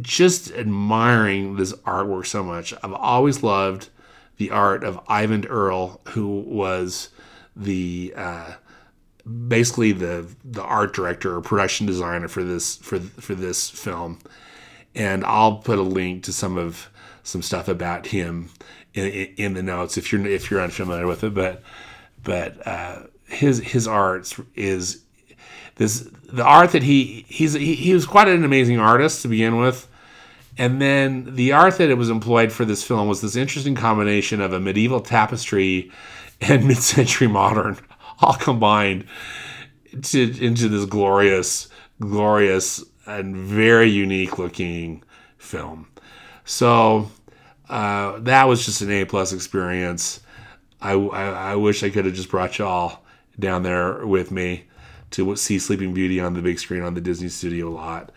just 0.00 0.50
admiring 0.50 1.54
this 1.54 1.72
artwork 1.84 2.26
so 2.26 2.42
much. 2.42 2.74
I've 2.82 2.92
always 2.92 3.44
loved 3.44 3.88
the 4.36 4.50
art 4.50 4.82
of 4.82 4.96
Eyvind 5.06 5.46
Earle, 5.48 6.00
who 6.08 6.40
was 6.40 7.10
the 7.54 8.12
uh, 8.16 8.54
basically 9.48 9.92
the 9.92 10.26
the 10.44 10.62
art 10.62 10.94
director 10.94 11.36
or 11.36 11.40
production 11.40 11.86
designer 11.86 12.28
for 12.28 12.42
this 12.42 12.76
for 12.76 12.98
for 12.98 13.34
this 13.34 13.70
film, 13.70 14.18
and 14.94 15.24
I'll 15.24 15.56
put 15.56 15.78
a 15.78 15.82
link 15.82 16.24
to 16.24 16.32
some 16.32 16.58
of 16.58 16.88
some 17.22 17.42
stuff 17.42 17.68
about 17.68 18.06
him 18.08 18.50
in, 18.94 19.06
in 19.36 19.54
the 19.54 19.62
notes 19.62 19.96
if 19.96 20.12
you're 20.12 20.26
if 20.26 20.50
you're 20.50 20.60
unfamiliar 20.60 21.06
with 21.06 21.24
it. 21.24 21.34
But 21.34 21.62
but 22.22 22.66
uh, 22.66 23.02
his 23.26 23.60
his 23.60 23.86
art 23.86 24.32
is 24.54 25.02
this 25.76 26.08
the 26.24 26.44
art 26.44 26.72
that 26.72 26.82
he 26.82 27.24
he's 27.28 27.52
he, 27.54 27.74
he 27.74 27.94
was 27.94 28.06
quite 28.06 28.28
an 28.28 28.44
amazing 28.44 28.78
artist 28.78 29.22
to 29.22 29.28
begin 29.28 29.58
with. 29.58 29.88
And 30.58 30.82
then 30.82 31.34
the 31.34 31.52
art 31.52 31.78
that 31.78 31.88
it 31.88 31.94
was 31.94 32.10
employed 32.10 32.52
for 32.52 32.66
this 32.66 32.84
film 32.84 33.08
was 33.08 33.22
this 33.22 33.36
interesting 33.36 33.74
combination 33.74 34.42
of 34.42 34.52
a 34.52 34.60
medieval 34.60 35.00
tapestry 35.00 35.90
and 36.42 36.64
mid-century 36.68 37.26
modern 37.26 37.78
all 38.20 38.34
combined 38.34 39.06
to, 40.02 40.44
into 40.44 40.68
this 40.68 40.84
glorious, 40.84 41.68
glorious, 42.00 42.84
and 43.06 43.36
very 43.36 43.88
unique 43.88 44.38
looking 44.38 45.02
film. 45.38 45.88
So 46.44 47.10
uh, 47.68 48.18
that 48.20 48.44
was 48.44 48.64
just 48.64 48.80
an 48.82 48.90
A 48.90 49.04
plus 49.04 49.32
experience. 49.32 50.20
I, 50.80 50.92
I, 50.92 51.52
I, 51.52 51.56
wish 51.56 51.82
I 51.82 51.90
could 51.90 52.04
have 52.04 52.14
just 52.14 52.28
brought 52.28 52.58
y'all 52.58 53.00
down 53.38 53.62
there 53.62 54.04
with 54.04 54.30
me 54.30 54.64
to 55.12 55.36
see 55.36 55.58
Sleeping 55.58 55.94
Beauty 55.94 56.20
on 56.20 56.34
the 56.34 56.42
big 56.42 56.58
screen 56.58 56.82
on 56.82 56.94
the 56.94 57.00
Disney 57.00 57.28
Studio 57.28 57.70
lot. 57.70 58.10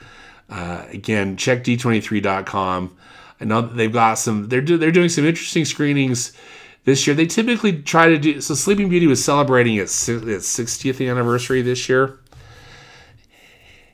Uh, 0.50 0.86
again, 0.90 1.38
check 1.38 1.64
d23.com. 1.64 2.96
I 3.40 3.46
know 3.46 3.62
they've 3.62 3.92
got 3.92 4.16
some. 4.16 4.48
They're 4.48 4.62
do, 4.62 4.78
they're 4.78 4.92
doing 4.92 5.10
some 5.10 5.26
interesting 5.26 5.66
screenings 5.66 6.32
this 6.86 7.06
year. 7.06 7.16
They 7.16 7.26
typically 7.26 7.82
try 7.82 8.08
to 8.10 8.18
do 8.18 8.40
so. 8.40 8.54
Sleeping 8.56 8.90
Beauty 8.90 9.08
was 9.08 9.24
celebrating 9.24 9.76
its 9.76 10.08
its 10.08 10.58
60th 10.58 11.08
anniversary 11.10 11.62
this 11.62 11.90
year, 11.90 12.20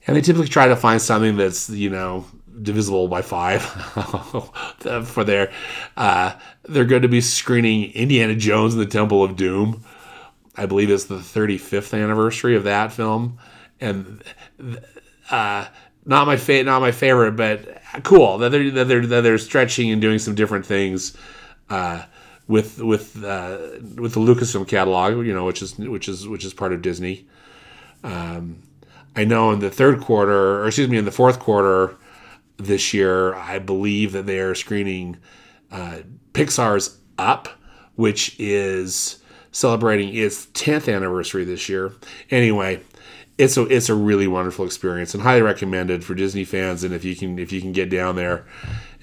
and 0.05 0.15
they 0.15 0.21
typically 0.21 0.47
try 0.47 0.67
to 0.67 0.75
find 0.75 1.01
something 1.01 1.37
that's 1.37 1.69
you 1.69 1.89
know 1.89 2.25
divisible 2.61 3.07
by 3.07 3.21
five 3.21 3.63
for 5.05 5.23
their. 5.23 5.51
Uh, 5.97 6.33
they're 6.63 6.85
going 6.85 7.01
to 7.01 7.07
be 7.07 7.21
screening 7.21 7.91
Indiana 7.93 8.35
Jones 8.35 8.73
and 8.73 8.81
the 8.81 8.85
Temple 8.85 9.23
of 9.23 9.35
Doom. 9.35 9.83
I 10.55 10.65
believe 10.65 10.91
it's 10.91 11.05
the 11.05 11.15
35th 11.15 11.99
anniversary 11.99 12.57
of 12.57 12.65
that 12.65 12.91
film, 12.91 13.39
and 13.79 14.21
uh, 15.31 15.65
not 16.05 16.27
my 16.27 16.35
fa- 16.35 16.63
not 16.63 16.81
my 16.81 16.91
favorite, 16.91 17.37
but 17.37 17.81
cool 18.03 18.37
that 18.39 18.49
they're 18.49 18.69
that 18.71 18.87
they're 18.87 19.05
that 19.05 19.21
they're 19.21 19.37
stretching 19.37 19.91
and 19.91 20.01
doing 20.01 20.19
some 20.19 20.35
different 20.35 20.65
things. 20.65 21.15
Uh, 21.69 22.03
with 22.51 22.81
with 22.81 23.23
uh, 23.23 23.57
with 23.95 24.13
the 24.13 24.19
Lucasfilm 24.19 24.67
catalog, 24.67 25.25
you 25.25 25.33
know, 25.33 25.45
which 25.45 25.61
is 25.61 25.77
which 25.77 26.09
is 26.09 26.27
which 26.27 26.43
is 26.43 26.53
part 26.53 26.73
of 26.73 26.81
Disney. 26.81 27.25
Um, 28.03 28.61
I 29.15 29.23
know 29.23 29.51
in 29.51 29.59
the 29.59 29.71
third 29.71 30.01
quarter, 30.01 30.61
or 30.61 30.67
excuse 30.67 30.89
me, 30.89 30.97
in 30.97 31.05
the 31.05 31.11
fourth 31.11 31.39
quarter 31.39 31.95
this 32.57 32.93
year, 32.93 33.33
I 33.35 33.59
believe 33.59 34.11
that 34.11 34.25
they 34.25 34.39
are 34.39 34.53
screening 34.53 35.17
uh, 35.71 35.99
Pixar's 36.33 36.97
Up, 37.17 37.47
which 37.95 38.35
is 38.37 39.23
celebrating 39.51 40.13
its 40.15 40.47
10th 40.47 40.93
anniversary 40.93 41.43
this 41.45 41.69
year. 41.69 41.93
Anyway, 42.29 42.81
it's 43.37 43.55
a 43.55 43.65
it's 43.67 43.87
a 43.87 43.95
really 43.95 44.27
wonderful 44.27 44.65
experience 44.65 45.13
and 45.13 45.23
highly 45.23 45.41
recommended 45.41 46.03
for 46.03 46.15
Disney 46.15 46.43
fans. 46.43 46.83
And 46.83 46.93
if 46.93 47.05
you 47.05 47.15
can 47.15 47.39
if 47.39 47.53
you 47.53 47.61
can 47.61 47.71
get 47.71 47.89
down 47.89 48.17
there 48.17 48.45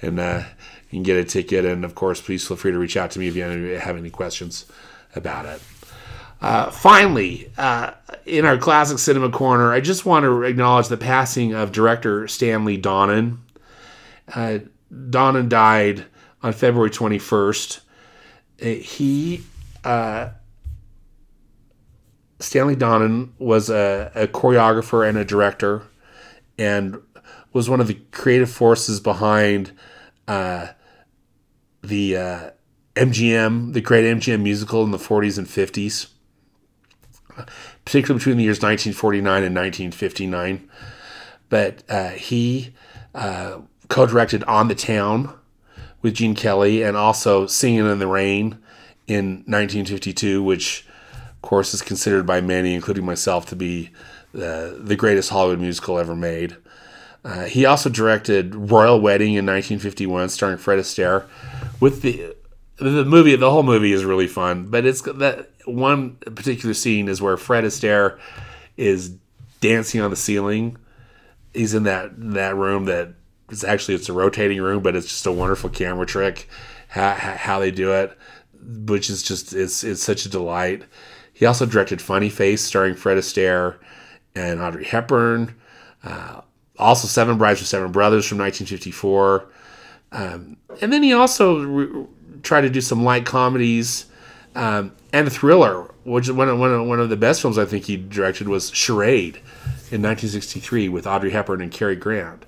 and 0.01 0.19
uh, 0.19 0.43
you 0.89 0.97
can 0.97 1.03
get 1.03 1.17
a 1.17 1.23
ticket. 1.23 1.65
And 1.65 1.85
of 1.85 1.95
course, 1.95 2.21
please 2.21 2.47
feel 2.47 2.57
free 2.57 2.71
to 2.71 2.79
reach 2.79 2.97
out 2.97 3.11
to 3.11 3.19
me 3.19 3.27
if 3.27 3.35
you 3.35 3.43
have 3.43 3.97
any 3.97 4.09
questions 4.09 4.65
about 5.15 5.45
it. 5.45 5.61
Uh, 6.41 6.71
finally, 6.71 7.51
uh, 7.57 7.91
in 8.25 8.45
our 8.45 8.57
classic 8.57 8.97
cinema 8.97 9.29
corner, 9.29 9.73
I 9.73 9.81
just 9.81 10.05
want 10.05 10.23
to 10.23 10.43
acknowledge 10.43 10.87
the 10.87 10.97
passing 10.97 11.53
of 11.53 11.71
director 11.71 12.27
Stanley 12.27 12.77
Donen. 12.77 13.39
Uh, 14.33 14.59
Donen 14.91 15.49
died 15.49 16.05
on 16.41 16.53
February 16.53 16.89
21st. 16.89 17.79
Uh, 18.61 18.65
he, 18.65 19.43
uh, 19.83 20.29
Stanley 22.39 22.75
Donen, 22.75 23.31
was 23.37 23.69
a, 23.69 24.11
a 24.15 24.27
choreographer 24.27 25.07
and 25.07 25.17
a 25.17 25.25
director, 25.25 25.83
and 26.57 27.01
was 27.51 27.69
one 27.69 27.81
of 27.81 27.87
the 27.87 27.99
creative 28.11 28.49
forces 28.49 29.01
behind 29.01 29.73
uh, 30.27 30.67
the 31.81 32.17
uh, 32.17 32.49
MGM, 32.95 33.73
the 33.73 33.81
great 33.81 34.05
MGM 34.05 34.41
musical 34.41 34.83
in 34.83 34.91
the 34.91 34.97
40s 34.97 35.37
and 35.37 35.47
50s, 35.47 36.07
particularly 37.85 38.19
between 38.19 38.37
the 38.37 38.43
years 38.43 38.57
1949 38.57 39.43
and 39.43 39.55
1959. 39.55 40.69
But 41.49 41.83
uh, 41.89 42.09
he 42.09 42.73
uh, 43.15 43.59
co 43.87 44.05
directed 44.05 44.43
On 44.43 44.67
the 44.67 44.75
Town 44.75 45.33
with 46.01 46.13
Gene 46.15 46.35
Kelly 46.35 46.83
and 46.83 46.95
also 46.95 47.45
Singing 47.47 47.89
in 47.89 47.99
the 47.99 48.07
Rain 48.07 48.57
in 49.07 49.43
1952, 49.47 50.43
which, 50.43 50.85
of 51.25 51.41
course, 51.41 51.73
is 51.73 51.81
considered 51.81 52.25
by 52.25 52.41
many, 52.41 52.75
including 52.75 53.05
myself, 53.05 53.45
to 53.47 53.55
be 53.55 53.89
uh, 54.35 54.71
the 54.77 54.95
greatest 54.95 55.29
Hollywood 55.29 55.59
musical 55.59 55.97
ever 55.97 56.15
made. 56.15 56.55
Uh, 57.23 57.45
he 57.45 57.65
also 57.65 57.89
directed 57.89 58.55
Royal 58.55 58.99
Wedding 59.01 59.33
in 59.33 59.45
1951, 59.45 60.29
starring 60.29 60.57
Fred 60.57 60.79
Astaire. 60.79 61.25
With 61.79 62.01
the 62.01 62.35
the 62.77 63.05
movie, 63.05 63.35
the 63.35 63.51
whole 63.51 63.63
movie 63.63 63.91
is 63.91 64.05
really 64.05 64.27
fun, 64.27 64.67
but 64.67 64.85
it's 64.85 65.01
that 65.01 65.51
one 65.65 66.15
particular 66.15 66.73
scene 66.73 67.07
is 67.07 67.21
where 67.21 67.37
Fred 67.37 67.63
Astaire 67.63 68.17
is 68.77 69.15
dancing 69.59 70.01
on 70.01 70.09
the 70.09 70.15
ceiling. 70.15 70.77
He's 71.53 71.73
in 71.73 71.83
that 71.83 72.11
that 72.33 72.55
room 72.55 72.85
that 72.85 73.13
is 73.49 73.63
actually 73.63 73.95
it's 73.95 74.09
a 74.09 74.13
rotating 74.13 74.61
room, 74.61 74.81
but 74.81 74.95
it's 74.95 75.07
just 75.07 75.25
a 75.25 75.31
wonderful 75.31 75.69
camera 75.69 76.05
trick. 76.05 76.47
How, 76.89 77.11
how 77.13 77.59
they 77.59 77.69
do 77.69 77.91
it, 77.91 78.17
which 78.61 79.09
is 79.09 79.21
just 79.21 79.53
it's 79.53 79.83
it's 79.83 80.01
such 80.01 80.25
a 80.25 80.29
delight. 80.29 80.83
He 81.33 81.45
also 81.45 81.65
directed 81.65 82.01
Funny 82.01 82.29
Face, 82.29 82.61
starring 82.61 82.95
Fred 82.95 83.17
Astaire 83.17 83.77
and 84.35 84.59
Audrey 84.59 84.85
Hepburn. 84.85 85.55
Uh, 86.03 86.41
also 86.77 87.07
Seven 87.07 87.37
Brides 87.37 87.59
for 87.59 87.65
Seven 87.65 87.91
Brothers 87.91 88.25
from 88.25 88.39
1954. 88.39 89.49
Um, 90.11 90.57
and 90.81 90.91
then 90.91 91.03
he 91.03 91.13
also 91.13 91.63
re- 91.63 92.05
tried 92.43 92.61
to 92.61 92.69
do 92.69 92.81
some 92.81 93.03
light 93.03 93.25
comedies 93.25 94.05
um, 94.55 94.93
and 95.13 95.27
a 95.27 95.29
thriller, 95.29 95.93
which 96.03 96.29
one 96.29 96.49
of, 96.49 96.59
one, 96.59 96.73
of, 96.73 96.87
one 96.87 96.99
of 96.99 97.09
the 97.09 97.17
best 97.17 97.41
films 97.41 97.57
I 97.57 97.65
think 97.65 97.85
he 97.85 97.97
directed 97.97 98.47
was 98.47 98.71
Charade 98.71 99.37
in 99.91 100.01
1963 100.01 100.89
with 100.89 101.05
Audrey 101.05 101.31
Hepburn 101.31 101.61
and 101.61 101.71
Cary 101.71 101.95
Grant. 101.95 102.45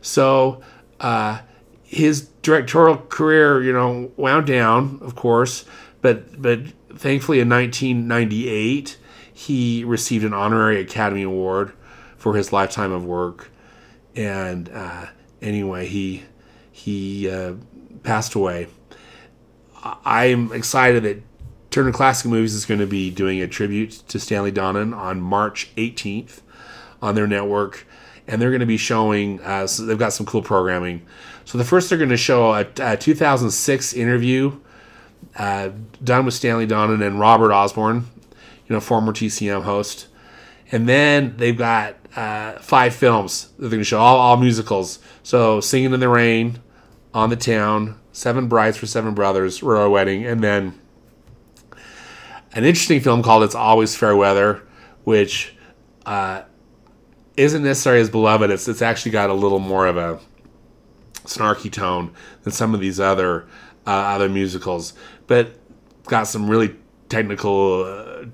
So 0.00 0.62
uh, 1.00 1.40
his 1.84 2.22
directorial 2.42 2.98
career, 2.98 3.62
you 3.62 3.72
know, 3.72 4.12
wound 4.16 4.46
down, 4.46 4.98
of 5.02 5.14
course, 5.16 5.64
but 6.00 6.40
but 6.40 6.60
thankfully 6.94 7.40
in 7.40 7.48
1998 7.48 8.96
he 9.32 9.84
received 9.84 10.24
an 10.24 10.34
honorary 10.34 10.80
Academy 10.80 11.22
Award 11.22 11.72
for 12.16 12.34
his 12.34 12.52
lifetime 12.52 12.92
of 12.92 13.04
work 13.04 13.50
and 14.16 14.68
uh, 14.68 15.06
anyway, 15.40 15.86
he 15.86 16.24
he 16.80 17.28
uh, 17.28 17.54
passed 18.02 18.34
away. 18.34 18.68
I'm 19.82 20.52
excited 20.52 21.02
that 21.04 21.22
Turner 21.70 21.92
Classic 21.92 22.30
Movies 22.30 22.54
is 22.54 22.64
going 22.64 22.80
to 22.80 22.86
be 22.86 23.10
doing 23.10 23.40
a 23.40 23.46
tribute 23.46 23.90
to 24.08 24.18
Stanley 24.18 24.52
Donen 24.52 24.96
on 24.96 25.20
March 25.20 25.70
18th 25.76 26.40
on 27.00 27.14
their 27.14 27.26
network, 27.26 27.86
and 28.26 28.40
they're 28.40 28.50
going 28.50 28.60
to 28.60 28.66
be 28.66 28.76
showing. 28.76 29.40
Uh, 29.42 29.66
so 29.66 29.84
they've 29.84 29.98
got 29.98 30.12
some 30.12 30.26
cool 30.26 30.42
programming. 30.42 31.06
So 31.44 31.58
the 31.58 31.64
first 31.64 31.88
they're 31.88 31.98
going 31.98 32.10
to 32.10 32.16
show 32.16 32.54
a, 32.54 32.66
a 32.80 32.96
2006 32.96 33.92
interview 33.92 34.58
uh, 35.36 35.70
done 36.02 36.24
with 36.24 36.34
Stanley 36.34 36.66
Donen 36.66 37.06
and 37.06 37.20
Robert 37.20 37.52
Osborne, 37.52 38.06
you 38.66 38.74
know, 38.74 38.80
former 38.80 39.12
TCM 39.12 39.62
host, 39.62 40.08
and 40.72 40.88
then 40.88 41.36
they've 41.36 41.56
got 41.56 41.96
uh, 42.16 42.52
five 42.58 42.94
films 42.94 43.48
that 43.56 43.62
they're 43.62 43.70
going 43.70 43.80
to 43.80 43.84
show, 43.84 44.00
all, 44.00 44.18
all 44.18 44.36
musicals. 44.36 44.98
So, 45.22 45.60
Singing 45.60 45.92
in 45.92 46.00
the 46.00 46.08
Rain, 46.08 46.58
On 47.12 47.28
the 47.28 47.36
Town, 47.36 47.98
Seven 48.12 48.46
Brides 48.48 48.76
for 48.76 48.86
Seven 48.86 49.14
Brothers, 49.14 49.62
Royal 49.62 49.90
Wedding, 49.90 50.24
and 50.24 50.42
then 50.42 50.78
an 52.52 52.64
interesting 52.64 53.00
film 53.00 53.22
called 53.22 53.42
It's 53.42 53.54
Always 53.54 53.96
Fair 53.96 54.14
Weather, 54.16 54.62
which 55.04 55.54
uh, 56.06 56.42
isn't 57.36 57.62
necessarily 57.62 58.02
as 58.02 58.10
beloved. 58.10 58.50
It's 58.50 58.68
it's 58.68 58.82
actually 58.82 59.12
got 59.12 59.30
a 59.30 59.34
little 59.34 59.58
more 59.58 59.86
of 59.86 59.96
a 59.96 60.20
snarky 61.24 61.70
tone 61.70 62.12
than 62.42 62.52
some 62.52 62.74
of 62.74 62.80
these 62.80 63.00
other 63.00 63.46
uh, 63.86 63.90
other 63.90 64.28
musicals, 64.28 64.94
but 65.26 65.56
got 66.04 66.24
some 66.24 66.48
really 66.48 66.74
technical, 67.08 67.84
uh, 67.84 68.24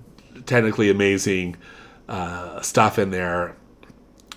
technically 0.47 0.91
amazing 0.91 1.57
uh, 2.09 2.61
stuff 2.61 2.99
in 2.99 3.11
there. 3.11 3.57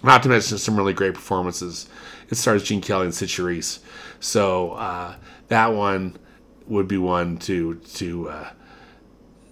Not 0.04 0.23
to 0.23 0.30
mention 0.30 0.58
some 0.58 0.78
really 0.78 0.93
great 0.93 1.13
performances. 1.13 1.89
It 2.30 2.36
stars 2.36 2.63
Gene 2.63 2.82
Kelly 2.82 3.06
and 3.06 3.13
Cyd 3.13 3.30
Charisse, 3.30 3.80
so 4.20 4.72
uh, 4.74 5.15
that 5.48 5.74
one 5.74 6.18
would 6.68 6.88
be 6.88 6.98
one 6.98 7.38
to 7.38 7.76
to 7.76 8.30
uh, 8.30 8.50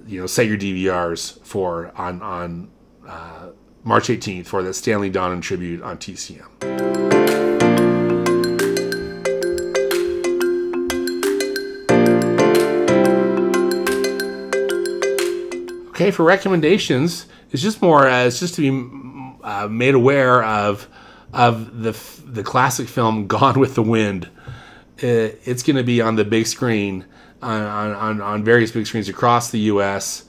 you 0.06 0.22
know 0.22 0.28
set 0.28 0.46
your 0.46 0.58
DVRs 0.58 1.44
for 1.44 1.92
on 1.96 2.22
on 2.22 2.70
uh, 3.08 3.50
March 3.84 4.10
18th 4.10 4.46
for 4.46 4.62
the 4.62 4.74
Stanley 4.74 5.10
Donen 5.10 5.42
tribute 5.42 5.82
on 5.82 5.98
TCM. 5.98 6.46
Okay, 15.90 16.12
for 16.12 16.24
recommendations, 16.24 17.26
it's 17.52 17.64
just 17.64 17.82
more 17.82 18.06
as 18.06 18.40
just 18.40 18.54
to 18.54 18.62
be 18.62 19.40
uh, 19.44 19.68
made 19.68 19.96
aware 19.96 20.44
of 20.44 20.88
of 21.34 21.82
the 21.82 21.98
the 22.26 22.44
classic 22.44 22.88
film 22.88 23.28
Gone 23.28 23.60
with 23.60 23.76
the 23.76 23.84
Wind. 23.84 24.30
It's 25.00 25.62
going 25.62 25.76
to 25.76 25.84
be 25.84 26.02
on 26.02 26.16
the 26.16 26.26
big 26.26 26.48
screen 26.48 27.06
on, 27.42 27.62
on, 27.62 28.22
on 28.22 28.44
various 28.44 28.72
big 28.72 28.88
screens 28.88 29.08
across 29.08 29.52
the 29.52 29.60
U.S. 29.60 30.26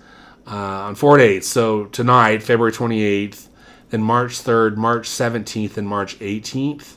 Uh, 0.47 0.55
on 0.57 0.95
four 0.95 1.17
dates. 1.17 1.49
So 1.49 1.87
tonight, 1.87 2.43
February 2.43 2.73
28th, 2.73 3.49
then 3.89 4.03
March 4.03 4.33
3rd, 4.33 4.77
March 4.77 5.09
17th, 5.09 5.79
and 5.79 5.89
March 5.89 6.19
18th. 6.19 6.97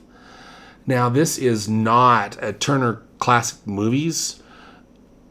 Now, 0.86 1.08
this 1.08 1.38
is 1.38 1.70
not 1.70 2.38
a 2.44 2.52
Turner 2.52 3.04
Classic 3.20 3.66
Movies 3.66 4.42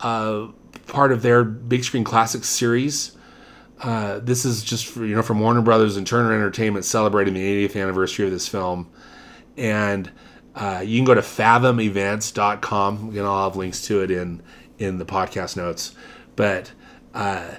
uh, 0.00 0.48
part 0.86 1.12
of 1.12 1.22
their 1.22 1.44
big 1.44 1.84
screen 1.84 2.04
classic 2.04 2.44
series. 2.44 3.16
Uh, 3.82 4.18
this 4.18 4.44
is 4.44 4.62
just 4.62 4.86
for, 4.86 5.06
you 5.06 5.16
know 5.16 5.22
from 5.22 5.40
Warner 5.40 5.62
Brothers 5.62 5.96
and 5.96 6.06
Turner 6.06 6.32
Entertainment 6.34 6.84
celebrating 6.84 7.34
the 7.34 7.66
80th 7.66 7.80
anniversary 7.80 8.26
of 8.26 8.32
this 8.32 8.46
film, 8.46 8.90
and 9.56 10.10
uh, 10.54 10.82
you 10.84 10.98
can 10.98 11.04
go 11.06 11.14
to 11.14 11.22
fathomevents.com. 11.22 13.10
Again, 13.10 13.24
I'll 13.24 13.48
have 13.48 13.56
links 13.56 13.86
to 13.86 14.02
it 14.02 14.10
in 14.10 14.42
in 14.78 14.98
the 14.98 15.06
podcast 15.06 15.56
notes. 15.56 15.94
But 16.36 16.72
uh, 17.14 17.54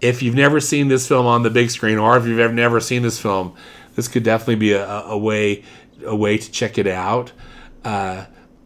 if 0.00 0.22
you've 0.22 0.34
never 0.34 0.60
seen 0.60 0.88
this 0.88 1.06
film 1.06 1.26
on 1.26 1.42
the 1.42 1.50
big 1.50 1.70
screen, 1.70 1.98
or 1.98 2.16
if 2.16 2.26
you've 2.26 2.38
ever 2.38 2.52
never 2.52 2.80
seen 2.80 3.02
this 3.02 3.18
film, 3.20 3.54
this 3.94 4.08
could 4.08 4.22
definitely 4.22 4.56
be 4.56 4.72
a, 4.72 4.86
a 4.86 5.18
way 5.18 5.64
a 6.04 6.14
way 6.14 6.38
to 6.38 6.50
check 6.50 6.78
it 6.78 6.86
out. 6.86 7.32
Uh, 7.84 8.24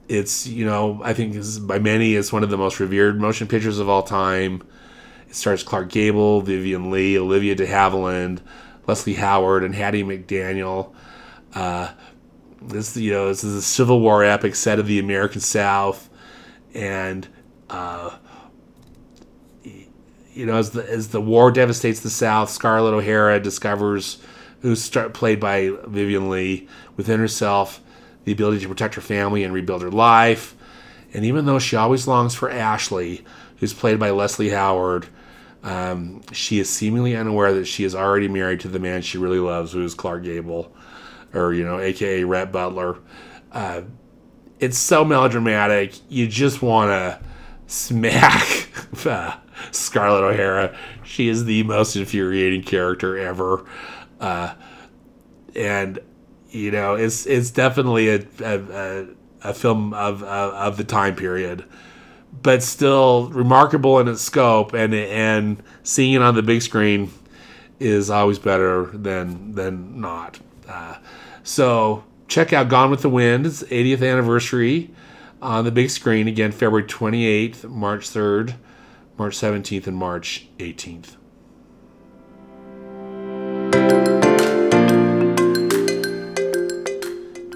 it's 0.09 0.47
you 0.47 0.65
know 0.67 1.01
I 1.03 1.15
think 1.15 1.37
by 1.67 1.79
many 1.79 2.15
it's 2.15 2.33
one 2.33 2.43
of 2.43 2.51
the 2.51 2.59
most 2.59 2.79
revered 2.81 3.21
motion 3.21 3.49
pictures 3.49 3.79
of 3.79 3.89
all 3.89 4.03
time. 4.03 4.63
Stars 5.33 5.63
Clark 5.63 5.89
Gable, 5.89 6.41
Vivien 6.43 6.91
Leigh, 6.91 7.19
Olivia 7.19 7.55
de 7.55 7.67
Havilland, 7.67 8.41
Leslie 8.87 9.15
Howard, 9.15 9.65
and 9.65 9.75
Hattie 9.75 10.05
McDaniel. 10.05 10.95
Uh, 11.55 11.93
this 12.61 12.97
you 12.97 13.11
know 13.11 13.29
this 13.29 13.43
is 13.43 13.55
a 13.55 13.63
Civil 13.63 14.01
War 14.01 14.23
epic 14.23 14.55
set 14.55 14.79
of 14.79 14.87
the 14.87 14.99
American 14.99 15.41
South, 15.41 16.09
and 16.75 17.27
uh, 17.71 18.17
you 19.65 20.47
know 20.47 20.57
as 20.57 20.71
the 20.71 20.89
as 20.89 21.09
the 21.09 21.21
war 21.21 21.51
devastates 21.51 22.01
the 22.01 22.11
South, 22.11 22.51
Scarlett 22.51 22.95
O'Hara 22.95 23.41
discovers, 23.41 24.19
who's 24.61 24.83
start, 24.83 25.15
played 25.15 25.41
by 25.41 25.71
Vivien 25.87 26.29
Leigh, 26.31 26.69
within 26.97 27.19
herself 27.19 27.81
the 28.25 28.33
ability 28.33 28.61
to 28.61 28.69
protect 28.69 28.95
her 28.95 29.01
family 29.01 29.43
and 29.43 29.53
rebuild 29.53 29.83
her 29.83 29.91
life. 29.91 30.55
And 31.15 31.25
even 31.25 31.45
though 31.45 31.59
she 31.59 31.77
always 31.77 32.07
longs 32.07 32.35
for 32.35 32.51
Ashley, 32.51 33.25
who's 33.63 33.73
played 33.73 33.97
by 33.97 34.11
Leslie 34.11 34.51
Howard, 34.51 35.07
um, 35.63 36.21
she 36.33 36.59
is 36.59 36.69
seemingly 36.69 37.15
unaware 37.15 37.53
that 37.55 37.67
she 37.67 37.85
is 37.85 37.95
already 37.95 38.27
married 38.27 38.59
to 38.59 38.67
the 38.67 38.81
man 38.81 39.03
she 39.03 39.19
really 39.19 39.39
loves, 39.39 39.71
who 39.71 39.85
is 39.85 39.95
Clark 39.95 40.25
Gable, 40.25 40.75
or 41.33 41.55
you 41.55 41.63
know, 41.63 41.79
aka 41.79 42.25
Rhett 42.25 42.51
Butler. 42.51 42.99
Uh, 43.53 43.83
it's 44.59 44.77
so 44.77 45.05
melodramatic. 45.05 45.95
You 46.09 46.27
just 46.27 46.61
want 46.61 46.89
to 46.89 47.21
smack 47.69 48.69
uh, 49.07 49.37
Scarlett 49.71 50.25
O'Hara. 50.25 50.77
She 51.05 51.29
is 51.29 51.45
the 51.45 51.63
most 51.63 51.95
infuriating 51.95 52.65
character 52.65 53.17
ever, 53.17 53.65
uh, 54.19 54.55
and 55.55 56.01
you 56.51 56.73
know, 56.73 56.97
it's 56.97 57.27
it's 57.27 57.53
definitely 57.53 58.09
a 58.09 58.27
a, 58.41 59.07
a 59.45 59.55
film 59.55 59.95
of, 59.95 60.25
of 60.25 60.53
of 60.53 60.77
the 60.79 60.85
time 60.85 61.15
period 61.15 61.65
but 62.43 62.63
still 62.63 63.29
remarkable 63.29 63.99
in 63.99 64.09
its 64.09 64.23
scope 64.23 64.73
and 64.75 64.95
and 64.95 65.63
seeing 65.83 66.15
it 66.15 66.23
on 66.23 66.35
the 66.35 66.43
big 66.43 66.63
screen 66.63 67.11
is 67.79 68.11
always 68.11 68.39
better 68.39 68.87
than 68.87 69.55
than 69.55 70.01
not. 70.01 70.41
Uh, 70.69 70.97
so 71.43 72.05
check 72.29 72.53
out 72.53 72.69
Gone 72.69 72.91
with 72.91 73.03
the 73.03 73.09
Wind. 73.09 73.47
It's 73.47 73.63
80th 73.65 74.09
anniversary 74.09 74.91
on 75.41 75.65
the 75.65 75.73
big 75.73 75.91
screen 75.91 76.29
again, 76.29 76.53
February 76.53 76.85
28th, 76.85 77.69
March 77.69 78.09
3rd, 78.09 78.55
March 79.19 79.37
17th, 79.37 79.89
and 79.89 79.97
March 79.97 80.47
18th. 80.59 81.17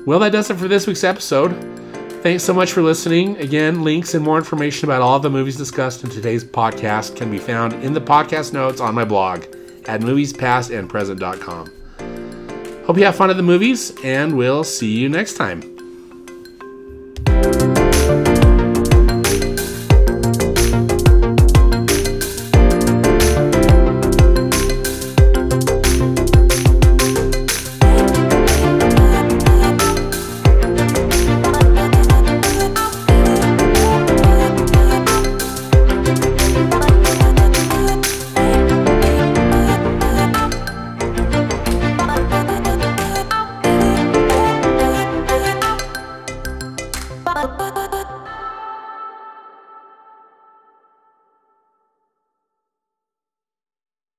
Well, 0.04 0.20
that 0.20 0.30
does 0.30 0.50
it 0.50 0.56
for 0.56 0.68
this 0.68 0.86
week's 0.86 1.04
episode. 1.04 1.75
Thanks 2.26 2.42
so 2.42 2.52
much 2.52 2.72
for 2.72 2.82
listening. 2.82 3.36
Again, 3.36 3.84
links 3.84 4.14
and 4.14 4.24
more 4.24 4.36
information 4.36 4.88
about 4.88 5.00
all 5.00 5.20
the 5.20 5.30
movies 5.30 5.56
discussed 5.56 6.02
in 6.02 6.10
today's 6.10 6.42
podcast 6.42 7.14
can 7.14 7.30
be 7.30 7.38
found 7.38 7.72
in 7.84 7.92
the 7.92 8.00
podcast 8.00 8.52
notes 8.52 8.80
on 8.80 8.96
my 8.96 9.04
blog 9.04 9.44
at 9.86 10.00
moviespastandpresent.com. 10.00 12.84
Hope 12.84 12.98
you 12.98 13.04
have 13.04 13.14
fun 13.14 13.30
at 13.30 13.36
the 13.36 13.44
movies, 13.44 13.92
and 14.02 14.36
we'll 14.36 14.64
see 14.64 14.90
you 14.90 15.08
next 15.08 15.34
time. 15.34 15.75